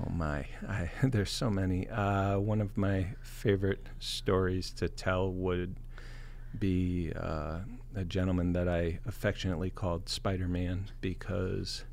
Oh 0.00 0.10
my, 0.10 0.46
I, 0.66 0.90
there's 1.02 1.30
so 1.30 1.50
many. 1.50 1.88
Uh, 1.88 2.38
one 2.38 2.60
of 2.60 2.76
my 2.76 3.14
favorite 3.20 3.86
stories 3.98 4.70
to 4.72 4.88
tell 4.88 5.30
would 5.30 5.76
be 6.58 7.12
uh, 7.14 7.60
a 7.94 8.04
gentleman 8.04 8.52
that 8.52 8.68
I 8.68 9.00
affectionately 9.06 9.70
called 9.70 10.08
Spider 10.08 10.48
Man 10.48 10.86
because 11.00 11.84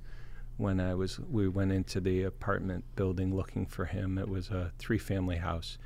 when 0.58 0.80
I 0.80 0.94
was, 0.94 1.20
we 1.20 1.48
went 1.48 1.72
into 1.72 2.00
the 2.00 2.24
apartment 2.24 2.84
building 2.96 3.36
looking 3.36 3.66
for 3.66 3.86
him. 3.86 4.18
It 4.18 4.30
was 4.30 4.50
a 4.50 4.72
three 4.78 4.98
family 4.98 5.38
house, 5.38 5.78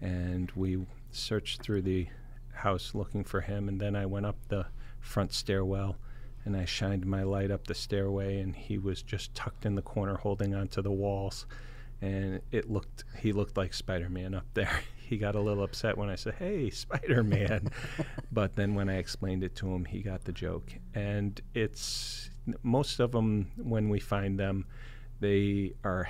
and 0.00 0.50
we 0.56 0.86
searched 1.12 1.62
through 1.62 1.82
the 1.82 2.08
house 2.52 2.94
looking 2.94 3.24
for 3.24 3.40
him. 3.40 3.68
And 3.68 3.80
then 3.80 3.94
I 3.94 4.06
went 4.06 4.26
up 4.26 4.36
the 4.48 4.66
front 5.00 5.32
stairwell 5.32 5.96
and 6.44 6.56
I 6.56 6.64
shined 6.64 7.06
my 7.06 7.22
light 7.22 7.50
up 7.50 7.66
the 7.66 7.74
stairway, 7.74 8.38
and 8.38 8.54
he 8.54 8.76
was 8.76 9.02
just 9.02 9.34
tucked 9.34 9.64
in 9.64 9.76
the 9.76 9.82
corner 9.82 10.16
holding 10.16 10.54
onto 10.54 10.82
the 10.82 10.92
walls. 10.92 11.46
And 12.02 12.42
it 12.52 12.70
looked, 12.70 13.04
he 13.18 13.32
looked 13.32 13.56
like 13.56 13.72
Spider 13.72 14.10
Man 14.10 14.34
up 14.34 14.46
there. 14.52 14.80
he 15.08 15.16
got 15.18 15.34
a 15.34 15.40
little 15.40 15.62
upset 15.64 15.96
when 15.98 16.08
I 16.08 16.14
said, 16.16 16.34
"Hey, 16.34 16.70
Spider-Man," 16.84 17.68
but 18.32 18.56
then 18.56 18.74
when 18.74 18.88
I 18.88 18.96
explained 18.96 19.44
it 19.44 19.54
to 19.56 19.68
him, 19.74 19.84
he 19.84 20.00
got 20.00 20.24
the 20.24 20.32
joke. 20.32 20.72
And 20.94 21.40
it's 21.54 22.30
most 22.62 23.00
of 23.00 23.12
them 23.12 23.50
when 23.56 23.88
we 23.88 24.00
find 24.00 24.38
them, 24.38 24.66
they 25.20 25.72
are 25.84 26.08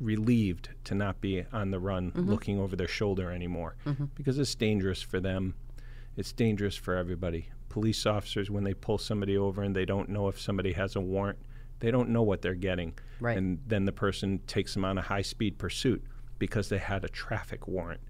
relieved 0.00 0.70
to 0.84 0.94
not 0.94 1.20
be 1.20 1.44
on 1.52 1.70
the 1.70 1.78
run 1.78 2.10
Mm-hmm. 2.12 2.30
looking 2.30 2.58
over 2.58 2.74
their 2.74 2.88
shoulder 2.88 3.30
anymore 3.30 3.76
because 4.14 4.38
it's 4.38 4.54
dangerous 4.54 5.02
for 5.02 5.20
them. 5.20 5.54
It's 6.16 6.32
dangerous 6.32 6.74
for 6.74 6.96
everybody. 6.96 7.48
Police 7.68 8.06
officers, 8.06 8.50
when 8.50 8.64
they 8.64 8.74
pull 8.74 8.98
somebody 8.98 9.36
over 9.36 9.62
and 9.62 9.76
they 9.76 9.84
don't 9.84 10.08
know 10.08 10.28
if 10.28 10.40
somebody 10.40 10.72
has 10.72 10.96
a 10.96 11.00
warrant, 11.00 11.38
they 11.80 11.90
don't 11.90 12.08
know 12.08 12.22
what 12.22 12.42
they're 12.42 12.54
getting. 12.54 12.94
Right. 13.20 13.36
And 13.36 13.58
then 13.66 13.84
the 13.84 13.92
person 13.92 14.40
takes 14.46 14.74
them 14.74 14.84
on 14.84 14.98
a 14.98 15.02
high 15.02 15.22
speed 15.22 15.56
pursuit 15.58 16.02
because 16.38 16.68
they 16.68 16.78
had 16.78 17.04
a 17.04 17.08
traffic 17.08 17.68
warrant. 17.68 18.00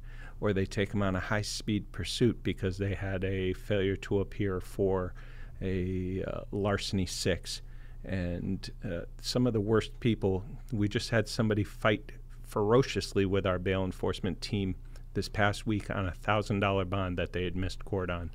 Or 0.40 0.52
they 0.52 0.66
take 0.66 0.90
them 0.90 1.02
on 1.02 1.16
a 1.16 1.20
high 1.20 1.42
speed 1.42 1.92
pursuit 1.92 2.42
because 2.42 2.78
they 2.78 2.94
had 2.94 3.24
a 3.24 3.52
failure 3.52 3.96
to 3.96 4.20
appear 4.20 4.60
for 4.60 5.12
a 5.60 6.24
uh, 6.24 6.40
larceny 6.50 7.06
six. 7.06 7.62
And 8.04 8.68
uh, 8.84 9.00
some 9.20 9.46
of 9.46 9.52
the 9.52 9.60
worst 9.60 9.98
people, 10.00 10.44
we 10.72 10.88
just 10.88 11.10
had 11.10 11.28
somebody 11.28 11.64
fight 11.64 12.12
ferociously 12.42 13.26
with 13.26 13.46
our 13.46 13.58
bail 13.58 13.84
enforcement 13.84 14.40
team 14.40 14.74
this 15.14 15.28
past 15.28 15.66
week 15.66 15.90
on 15.90 16.06
a 16.06 16.12
thousand 16.12 16.60
dollar 16.60 16.84
bond 16.84 17.18
that 17.18 17.32
they 17.32 17.44
had 17.44 17.56
missed 17.56 17.84
court 17.84 18.10
on, 18.10 18.30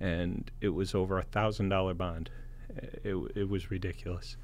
and 0.00 0.50
it 0.60 0.68
was 0.68 0.94
over 0.94 1.18
a 1.18 1.22
thousand 1.22 1.68
dollar 1.68 1.94
bond. 1.94 2.30
It, 3.02 3.16
it 3.34 3.48
was 3.48 3.70
ridiculous. 3.70 4.36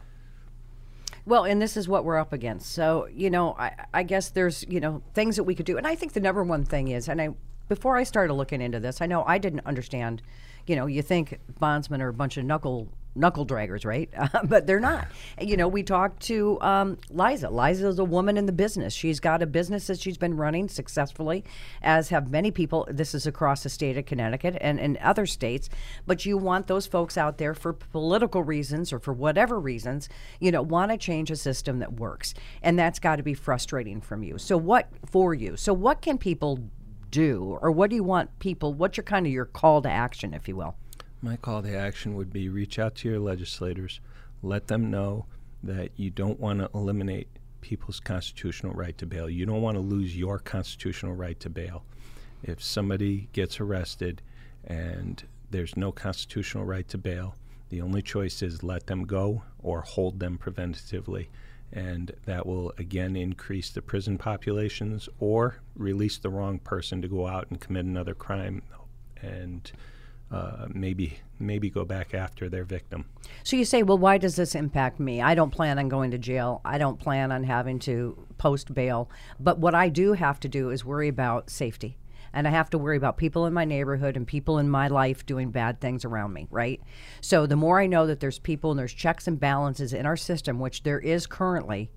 Well, 1.27 1.45
and 1.45 1.61
this 1.61 1.77
is 1.77 1.89
what 1.89 2.05
we're 2.05 2.19
up 2.19 2.33
against. 2.33 2.71
So, 2.73 3.09
you 3.13 3.31
know, 3.31 3.55
I, 3.59 3.73
I 3.95 4.03
guess 4.03 4.29
there's, 4.29 4.65
you 4.69 4.79
know, 4.81 5.03
things 5.15 5.37
that 5.37 5.45
we 5.45 5.55
could 5.55 5.67
do. 5.67 5.79
And 5.79 5.87
I 5.87 5.95
think 5.95 6.13
the 6.13 6.21
number 6.21 6.45
one 6.45 6.65
thing 6.65 6.89
is, 6.89 7.09
and 7.09 7.21
I, 7.21 7.31
before 7.69 7.97
I 7.97 8.03
started 8.03 8.35
looking 8.35 8.61
into 8.61 8.79
this, 8.79 9.01
I 9.01 9.07
know 9.07 9.25
I 9.27 9.39
didn't 9.39 9.65
understand, 9.65 10.21
you 10.67 10.77
know, 10.77 10.87
you 10.87 11.01
think 11.01 11.39
bondsmen 11.59 12.03
are 12.03 12.09
a 12.09 12.13
bunch 12.13 12.37
of 12.37 12.45
knuckle 12.45 12.89
knuckle 13.15 13.47
draggers, 13.47 13.85
right? 13.85 14.13
but 14.45 14.67
they're 14.67 14.81
not. 14.81 15.09
You 15.41 15.57
know, 15.57 15.69
we 15.69 15.83
talked 15.83 16.23
to 16.25 16.61
um, 16.61 16.99
Liza. 17.11 17.51
Liza 17.51 17.89
is 17.89 17.99
a 17.99 18.05
woman 18.05 18.37
in 18.37 18.47
the 18.47 18.53
business. 18.53 18.93
She's 18.93 19.21
got 19.21 19.43
a 19.43 19.47
business 19.47 19.87
that 19.87 20.01
she's 20.01 20.19
been 20.19 20.37
running 20.37 20.69
successfully, 20.69 21.45
as 21.83 22.09
have 22.09 22.31
many 22.31 22.51
people. 22.51 22.87
This 22.91 23.15
is 23.15 23.27
across 23.27 23.63
the 23.63 23.69
state 23.69 23.97
of 23.97 24.07
Connecticut 24.07 24.57
and 24.61 24.79
in 24.81 24.99
other 25.01 25.27
states. 25.27 25.69
But 26.07 26.27
you 26.27 26.37
want 26.37 26.67
those 26.67 26.87
folks 26.87 27.17
out 27.17 27.39
there 27.39 27.55
for 27.55 27.73
political 27.73 28.43
reasons 28.43 28.93
or 28.93 28.99
for 28.99 29.13
whatever 29.13 29.59
reasons, 29.61 30.09
you 30.41 30.51
know, 30.51 30.63
want 30.63 30.91
to 30.91 30.97
change 30.97 31.31
a 31.31 31.37
system 31.37 31.79
that 31.79 31.95
works. 31.95 32.35
And 32.63 32.79
that's 32.79 32.99
got 32.99 33.17
to 33.17 33.23
be 33.23 33.35
frustrating 33.35 34.01
from 34.01 34.23
you. 34.23 34.39
So, 34.39 34.57
what 34.57 34.89
for 35.07 35.35
you? 35.35 35.57
So, 35.57 35.73
what 35.73 36.03
can 36.03 36.19
people 36.19 36.59
do? 37.15 37.59
Or 37.63 37.71
what 37.71 37.91
do 37.91 37.97
you 37.97 38.03
want 38.03 38.37
people, 38.41 38.75
what's 38.75 38.97
your 38.97 39.05
kind 39.05 39.25
of 39.25 39.33
your 39.33 39.45
call 39.45 39.81
to 39.83 39.89
action, 39.89 40.35
if 40.35 40.49
you 40.49 40.57
will? 40.57 40.75
My 41.25 41.37
call 41.37 41.63
to 41.63 41.75
action 41.75 42.17
would 42.17 42.35
be 42.35 42.51
reach 42.51 42.79
out 42.79 42.97
to 42.97 43.09
your 43.09 43.19
legislators, 43.19 43.99
let 44.43 44.67
them 44.67 44.91
know 44.91 45.25
that 45.63 45.93
you 45.97 46.11
don't 46.11 46.39
want 46.39 46.59
to 46.59 46.69
eliminate 46.75 47.29
people's 47.63 47.99
constitutional 47.99 48.75
right 48.75 48.97
to 48.99 49.07
bail. 49.07 49.31
You 49.31 49.47
don't 49.47 49.63
want 49.63 49.77
to 49.77 49.81
lose 49.81 50.15
your 50.15 50.39
constitutional 50.39 51.15
right 51.15 51.41
to 51.41 51.49
bail. 51.49 51.83
If 52.43 52.63
somebody 52.63 53.31
gets 53.33 53.59
arrested 53.59 54.21
and 54.65 55.25
there's 55.51 55.79
no 55.79 55.93
constitutional 55.93 56.67
right 56.67 56.87
to 56.89 56.99
bail, 56.99 57.37
the 57.71 57.81
only 57.81 58.03
choice 58.03 58.43
is 58.43 58.63
let 58.63 58.87
them 58.87 59.07
go 59.07 59.45
or 59.63 59.81
hold 59.81 60.21
them 60.21 60.37
preventatively. 60.37 61.29
And 61.73 62.13
that 62.27 62.45
will 62.45 62.75
again 62.77 63.17
increase 63.17 63.71
the 63.71 63.81
prison 63.81 64.19
populations 64.19 65.09
or 65.19 65.63
release 65.75 66.19
the 66.19 66.29
wrong 66.29 66.59
person 66.59 67.01
to 67.01 67.09
go 67.09 67.27
out 67.27 67.47
and 67.49 67.59
commit 67.59 67.87
another 67.87 68.15
crime 68.15 68.61
and 69.23 69.73
uh, 70.31 70.67
maybe 70.73 71.19
maybe 71.39 71.69
go 71.69 71.85
back 71.85 72.15
after 72.15 72.49
their 72.49 72.65
victim. 72.65 73.05
So 73.43 73.57
you 73.57 73.65
say, 73.65 73.83
well, 73.83 73.99
why 73.99 74.19
does 74.19 74.37
this 74.37 74.55
impact 74.55 75.01
me? 75.01 75.21
I 75.21 75.35
don't 75.35 75.51
plan 75.51 75.79
on 75.79 75.89
going 75.89 76.11
to 76.13 76.19
jail. 76.19 76.61
I 76.65 76.79
don't 76.79 76.99
plan 76.99 77.33
on 77.33 77.45
having 77.45 77.79
to 77.81 78.27
post 78.39 78.73
bail. 78.73 79.11
But 79.39 79.59
what 79.59 79.75
I 79.75 79.89
do 79.89 80.13
have 80.13 80.41
to 80.41 80.49
do 80.49 80.71
is 80.71 80.85
worry 80.85 81.09
about 81.09 81.51
safety. 81.51 81.99
And 82.33 82.49
I 82.49 82.51
have 82.51 82.69
to 82.71 82.79
worry 82.79 82.97
about 82.97 83.17
people 83.17 83.47
in 83.47 83.53
my 83.53 83.65
neighborhood 83.65 84.17
and 84.17 84.27
people 84.27 84.59
in 84.59 84.69
my 84.69 84.89
life 84.89 85.25
doing 85.25 85.51
bad 85.51 85.81
things 85.81 86.05
around 86.05 86.33
me, 86.33 86.49
right? 86.51 86.81
So 87.21 87.47
the 87.47 87.55
more 87.55 87.81
I 87.81 87.87
know 87.87 88.07
that 88.09 88.19
there's 88.19 88.41
people 88.41 88.73
and 88.73 88.79
there's 88.79 88.93
checks 88.93 89.29
and 89.29 89.39
balances 89.39 89.93
in 89.93 90.05
our 90.05 90.17
system, 90.17 90.59
which 90.59 90.83
there 90.83 90.99
is 90.99 91.29
currently, 91.29 91.93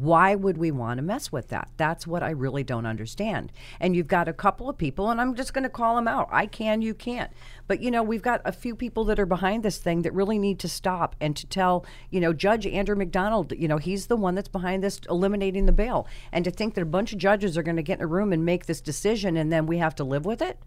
why 0.00 0.34
would 0.34 0.58
we 0.58 0.70
want 0.70 0.98
to 0.98 1.02
mess 1.02 1.32
with 1.32 1.48
that? 1.48 1.68
That's 1.76 2.06
what 2.06 2.22
I 2.22 2.30
really 2.30 2.62
don't 2.62 2.86
understand. 2.86 3.52
And 3.80 3.94
you've 3.94 4.08
got 4.08 4.28
a 4.28 4.32
couple 4.32 4.68
of 4.68 4.78
people, 4.78 5.10
and 5.10 5.20
I'm 5.20 5.34
just 5.34 5.52
going 5.52 5.64
to 5.64 5.68
call 5.68 5.96
them 5.96 6.08
out. 6.08 6.28
I 6.30 6.46
can, 6.46 6.82
you 6.82 6.94
can't. 6.94 7.30
But, 7.66 7.80
you 7.80 7.90
know, 7.90 8.02
we've 8.02 8.22
got 8.22 8.40
a 8.44 8.52
few 8.52 8.74
people 8.74 9.04
that 9.04 9.18
are 9.18 9.26
behind 9.26 9.62
this 9.62 9.78
thing 9.78 10.02
that 10.02 10.14
really 10.14 10.38
need 10.38 10.58
to 10.60 10.68
stop 10.68 11.16
and 11.20 11.36
to 11.36 11.46
tell, 11.46 11.84
you 12.10 12.20
know, 12.20 12.32
Judge 12.32 12.66
Andrew 12.66 12.96
McDonald, 12.96 13.52
you 13.56 13.68
know, 13.68 13.78
he's 13.78 14.06
the 14.06 14.16
one 14.16 14.34
that's 14.34 14.48
behind 14.48 14.82
this 14.82 15.00
eliminating 15.10 15.66
the 15.66 15.72
bail. 15.72 16.06
And 16.32 16.44
to 16.44 16.50
think 16.50 16.74
that 16.74 16.82
a 16.82 16.86
bunch 16.86 17.12
of 17.12 17.18
judges 17.18 17.56
are 17.58 17.62
going 17.62 17.76
to 17.76 17.82
get 17.82 17.98
in 17.98 18.04
a 18.04 18.08
room 18.08 18.32
and 18.32 18.44
make 18.44 18.66
this 18.66 18.80
decision 18.80 19.36
and 19.36 19.52
then 19.52 19.66
we 19.66 19.78
have 19.78 19.94
to 19.96 20.04
live 20.04 20.24
with 20.24 20.40
it, 20.40 20.58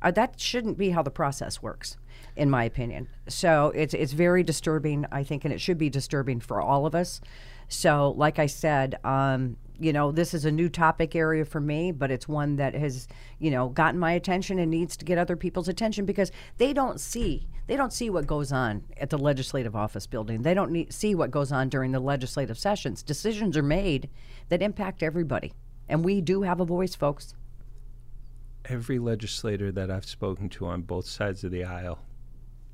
uh, 0.00 0.10
that 0.12 0.38
shouldn't 0.40 0.78
be 0.78 0.90
how 0.90 1.02
the 1.02 1.10
process 1.10 1.62
works, 1.62 1.96
in 2.36 2.48
my 2.48 2.64
opinion. 2.64 3.08
So 3.28 3.72
it's 3.74 3.94
it's 3.94 4.12
very 4.12 4.42
disturbing, 4.42 5.06
I 5.10 5.24
think, 5.24 5.44
and 5.44 5.52
it 5.52 5.60
should 5.60 5.78
be 5.78 5.90
disturbing 5.90 6.40
for 6.40 6.60
all 6.60 6.86
of 6.86 6.94
us. 6.94 7.20
So, 7.68 8.14
like 8.16 8.38
I 8.38 8.46
said, 8.46 8.98
um, 9.04 9.56
you 9.78 9.92
know, 9.92 10.10
this 10.10 10.34
is 10.34 10.44
a 10.44 10.50
new 10.50 10.68
topic 10.68 11.14
area 11.14 11.44
for 11.44 11.60
me, 11.60 11.92
but 11.92 12.10
it's 12.10 12.26
one 12.26 12.56
that 12.56 12.74
has, 12.74 13.06
you 13.38 13.50
know, 13.50 13.68
gotten 13.68 14.00
my 14.00 14.12
attention 14.12 14.58
and 14.58 14.70
needs 14.70 14.96
to 14.96 15.04
get 15.04 15.18
other 15.18 15.36
people's 15.36 15.68
attention 15.68 16.04
because 16.04 16.32
they 16.56 16.72
don't 16.72 17.00
see 17.00 17.46
they 17.68 17.76
don't 17.76 17.92
see 17.92 18.08
what 18.08 18.26
goes 18.26 18.50
on 18.50 18.82
at 18.96 19.10
the 19.10 19.18
legislative 19.18 19.76
office 19.76 20.06
building. 20.06 20.40
They 20.40 20.54
don't 20.54 20.72
need, 20.72 20.90
see 20.90 21.14
what 21.14 21.30
goes 21.30 21.52
on 21.52 21.68
during 21.68 21.92
the 21.92 22.00
legislative 22.00 22.58
sessions. 22.58 23.02
Decisions 23.02 23.58
are 23.58 23.62
made 23.62 24.08
that 24.48 24.62
impact 24.62 25.02
everybody, 25.02 25.52
and 25.86 26.02
we 26.02 26.22
do 26.22 26.42
have 26.42 26.60
a 26.60 26.64
voice, 26.64 26.94
folks. 26.94 27.34
Every 28.64 28.98
legislator 28.98 29.70
that 29.70 29.90
I've 29.90 30.06
spoken 30.06 30.48
to 30.50 30.66
on 30.66 30.80
both 30.80 31.04
sides 31.04 31.44
of 31.44 31.50
the 31.50 31.64
aisle, 31.64 31.98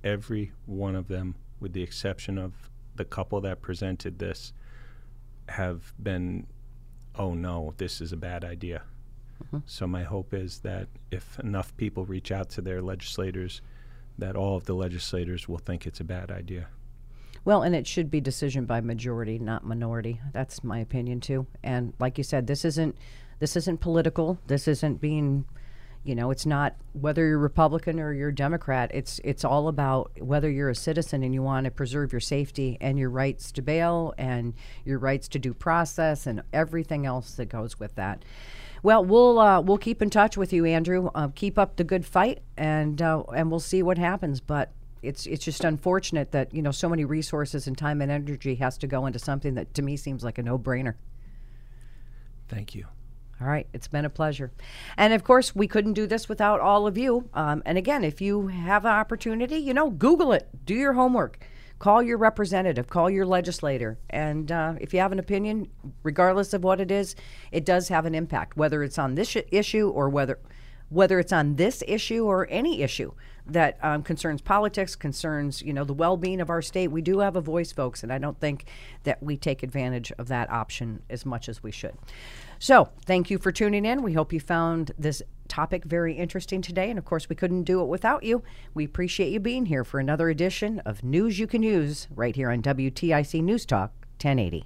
every 0.05 0.53
one 0.65 0.95
of 0.95 1.09
them, 1.09 1.35
with 1.59 1.73
the 1.73 1.83
exception 1.83 2.39
of 2.39 2.71
the 2.95 3.05
couple 3.05 3.41
that 3.41 3.63
presented 3.63 4.21
this, 4.21 4.53
have 5.49 5.93
been, 6.03 6.47
oh 7.17 7.35
no, 7.35 7.75
this 7.77 8.01
is 8.01 8.13
a 8.13 8.17
bad 8.17 8.45
idea. 8.45 8.83
Mm-hmm. 9.45 9.59
So 9.67 9.87
my 9.87 10.03
hope 10.03 10.33
is 10.33 10.61
that 10.61 10.89
if 11.11 11.39
enough 11.41 11.77
people 11.77 12.05
reach 12.05 12.31
out 12.31 12.49
to 12.51 12.63
their 12.63 12.81
legislators, 12.81 13.61
that 14.19 14.37
all 14.37 14.57
of 14.57 14.65
the 14.65 14.75
legislators 14.75 15.49
will 15.49 15.59
think 15.59 15.87
it's 15.87 16.01
a 16.01 16.05
bad 16.05 16.31
idea. 16.31 16.69
Well, 17.45 17.63
and 17.63 17.75
it 17.75 17.87
should 17.87 18.11
be 18.11 18.21
decision 18.21 18.65
by 18.65 18.81
majority, 18.81 19.39
not 19.39 19.67
minority. 19.67 20.21
That's 20.33 20.65
my 20.65 20.79
opinion 20.79 21.21
too. 21.21 21.47
And 21.63 21.93
like 21.99 22.17
you 22.17 22.25
said, 22.25 22.47
this 22.47 22.65
isn't 22.65 22.97
this 23.41 23.57
isn't 23.57 23.81
political. 23.81 24.39
This 24.47 24.69
isn't 24.69 25.01
being, 25.01 25.45
you 26.05 26.15
know, 26.15 26.31
it's 26.31 26.45
not 26.45 26.77
whether 26.93 27.27
you're 27.27 27.39
Republican 27.39 27.99
or 27.99 28.13
you're 28.13 28.31
Democrat. 28.31 28.91
It's 28.93 29.21
it's 29.25 29.45
all 29.45 29.69
about 29.69 30.13
whether 30.21 30.51
you're 30.51 30.69
a 30.69 30.75
citizen 30.75 31.23
and 31.23 31.33
you 31.33 31.43
want 31.43 31.65
to 31.65 31.71
preserve 31.71 32.13
your 32.13 32.21
safety 32.21 32.77
and 32.81 32.99
your 32.99 33.09
rights 33.09 33.51
to 33.53 33.63
bail 33.63 34.13
and 34.19 34.53
your 34.85 34.99
rights 34.99 35.29
to 35.29 35.39
due 35.39 35.55
process 35.55 36.27
and 36.27 36.43
everything 36.53 37.07
else 37.07 37.33
that 37.35 37.47
goes 37.47 37.81
with 37.81 37.95
that. 37.95 38.23
Well, 38.83 39.03
we'll 39.03 39.39
uh, 39.39 39.63
we'll 39.63 39.79
keep 39.79 40.03
in 40.03 40.11
touch 40.11 40.37
with 40.37 40.53
you, 40.53 40.67
Andrew. 40.67 41.11
Uh, 41.15 41.29
keep 41.35 41.59
up 41.59 41.77
the 41.77 41.85
good 41.85 42.05
fight, 42.05 42.43
and 42.59 43.01
uh, 43.01 43.23
and 43.35 43.51
we'll 43.51 43.61
see 43.61 43.83
what 43.83 43.97
happens. 43.97 44.41
But 44.41 44.73
it's 45.03 45.25
it's 45.27 45.45
just 45.45 45.65
unfortunate 45.65 46.33
that 46.33 46.53
you 46.53 46.61
know 46.61 46.71
so 46.71 46.91
many 46.91 47.07
resources 47.07 47.67
and 47.67 47.79
time 47.79 48.03
and 48.03 48.13
energy 48.13 48.57
has 48.57 48.77
to 48.79 48.87
go 48.87 49.07
into 49.07 49.19
something 49.19 49.55
that 49.55 49.73
to 49.73 49.83
me 49.83 49.97
seems 49.97 50.23
like 50.23 50.37
a 50.37 50.43
no 50.43 50.59
brainer. 50.59 50.97
Thank 52.49 52.75
you. 52.75 52.87
All 53.41 53.49
right, 53.49 53.67
it's 53.73 53.89
been 53.89 54.05
a 54.05 54.11
pleasure. 54.11 54.53
And 54.97 55.13
of 55.13 55.25
course, 55.25 55.55
we 55.55 55.67
couldn't 55.67 55.95
do 55.95 56.07
this 56.07 56.29
without 56.29 56.61
all 56.61 56.87
of 56.87 56.97
you. 56.97 57.29
Um, 57.35 57.63
and 57.67 57.77
again, 57.77 58.05
if 58.05 58.21
you 58.21 58.47
have 58.47 58.85
an 58.85 58.93
opportunity, 58.93 59.57
you 59.57 59.75
know, 59.75 59.91
Google 59.91 60.33
it, 60.33 60.49
do 60.65 60.75
your 60.75 60.93
homework, 60.93 61.45
call 61.81 62.03
your 62.03 62.17
representative, 62.17 62.89
call 62.89 63.11
your 63.11 63.27
legislator. 63.27 63.99
And 64.09 64.53
uh, 64.53 64.75
if 64.81 64.95
you 64.95 65.01
have 65.01 65.11
an 65.11 65.19
opinion, 65.19 65.69
regardless 66.05 66.55
of 66.55 66.63
what 66.63 66.81
it 66.81 66.91
is, 66.91 67.17
it 67.51 67.65
does 67.65 67.89
have 67.89 68.07
an 68.07 68.15
impact, 68.15 68.57
whether 68.57 68.83
it's 68.85 68.99
on 68.99 69.17
this 69.17 69.37
issue 69.51 69.89
or 69.89 70.09
whether. 70.09 70.39
Whether 70.91 71.19
it's 71.19 71.33
on 71.33 71.57
this 71.57 71.83
issue 71.89 72.27
or 72.27 72.47
any 72.51 72.83
issue 72.83 73.15
that 73.47 73.79
um, 73.83 74.03
concerns 74.03 74.41
politics, 74.41 74.95
concerns 74.95 75.61
you 75.61 75.73
know 75.73 75.83
the 75.83 75.95
well-being 75.95 76.41
of 76.41 76.51
our 76.51 76.63
state, 76.63 76.89
we 76.89 77.03
do 77.03 77.19
have 77.19 77.37
a 77.37 77.41
voice, 77.41 77.73
folks, 77.73 78.03
and 78.03 78.13
I 78.13 78.19
don't 78.19 78.39
think 78.39 78.67
that 79.03 79.23
we 79.23 79.37
take 79.37 79.63
advantage 79.63 80.13
of 80.19 80.29
that 80.29 80.51
option 80.51 81.03
as 81.11 81.27
much 81.27 81.49
as 81.49 81.63
we 81.63 81.73
should. 81.73 81.97
So, 82.65 82.89
thank 83.05 83.29
you 83.29 83.37
for 83.37 83.53
tuning 83.53 83.85
in. 83.85 84.01
We 84.01 84.15
hope 84.15 84.33
you 84.33 84.41
found 84.41 84.93
this 84.99 85.21
topic 85.49 85.85
very 85.85 86.15
interesting 86.15 86.63
today. 86.63 86.89
And 86.89 86.99
of 86.99 87.05
course, 87.05 87.29
we 87.29 87.37
couldn't 87.37 87.65
do 87.65 87.83
it 87.83 87.89
without 87.89 88.23
you. 88.23 88.43
We 88.73 88.87
appreciate 88.87 89.31
you 89.35 89.39
being 89.39 89.67
here 89.67 89.85
for 89.85 90.01
another 90.01 90.31
edition 90.31 90.81
of 90.87 91.05
News 91.05 91.39
You 91.39 91.47
Can 91.47 91.63
Use 91.63 92.09
right 92.17 92.35
here 92.35 92.51
on 92.51 92.63
WTIC 92.63 93.43
News 93.43 93.67
Talk 93.67 93.93
1080. 94.23 94.65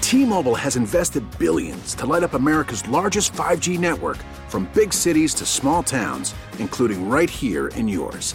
T-Mobile 0.00 0.56
has 0.56 0.74
invested 0.74 1.22
billions 1.38 1.94
to 1.94 2.04
light 2.04 2.24
up 2.24 2.34
America's 2.34 2.88
largest 2.88 3.32
5G 3.32 3.78
network 3.78 4.16
from 4.48 4.68
big 4.74 4.92
cities 4.92 5.34
to 5.34 5.46
small 5.46 5.84
towns, 5.84 6.34
including 6.58 7.08
right 7.08 7.30
here 7.30 7.68
in 7.68 7.86
yours. 7.86 8.34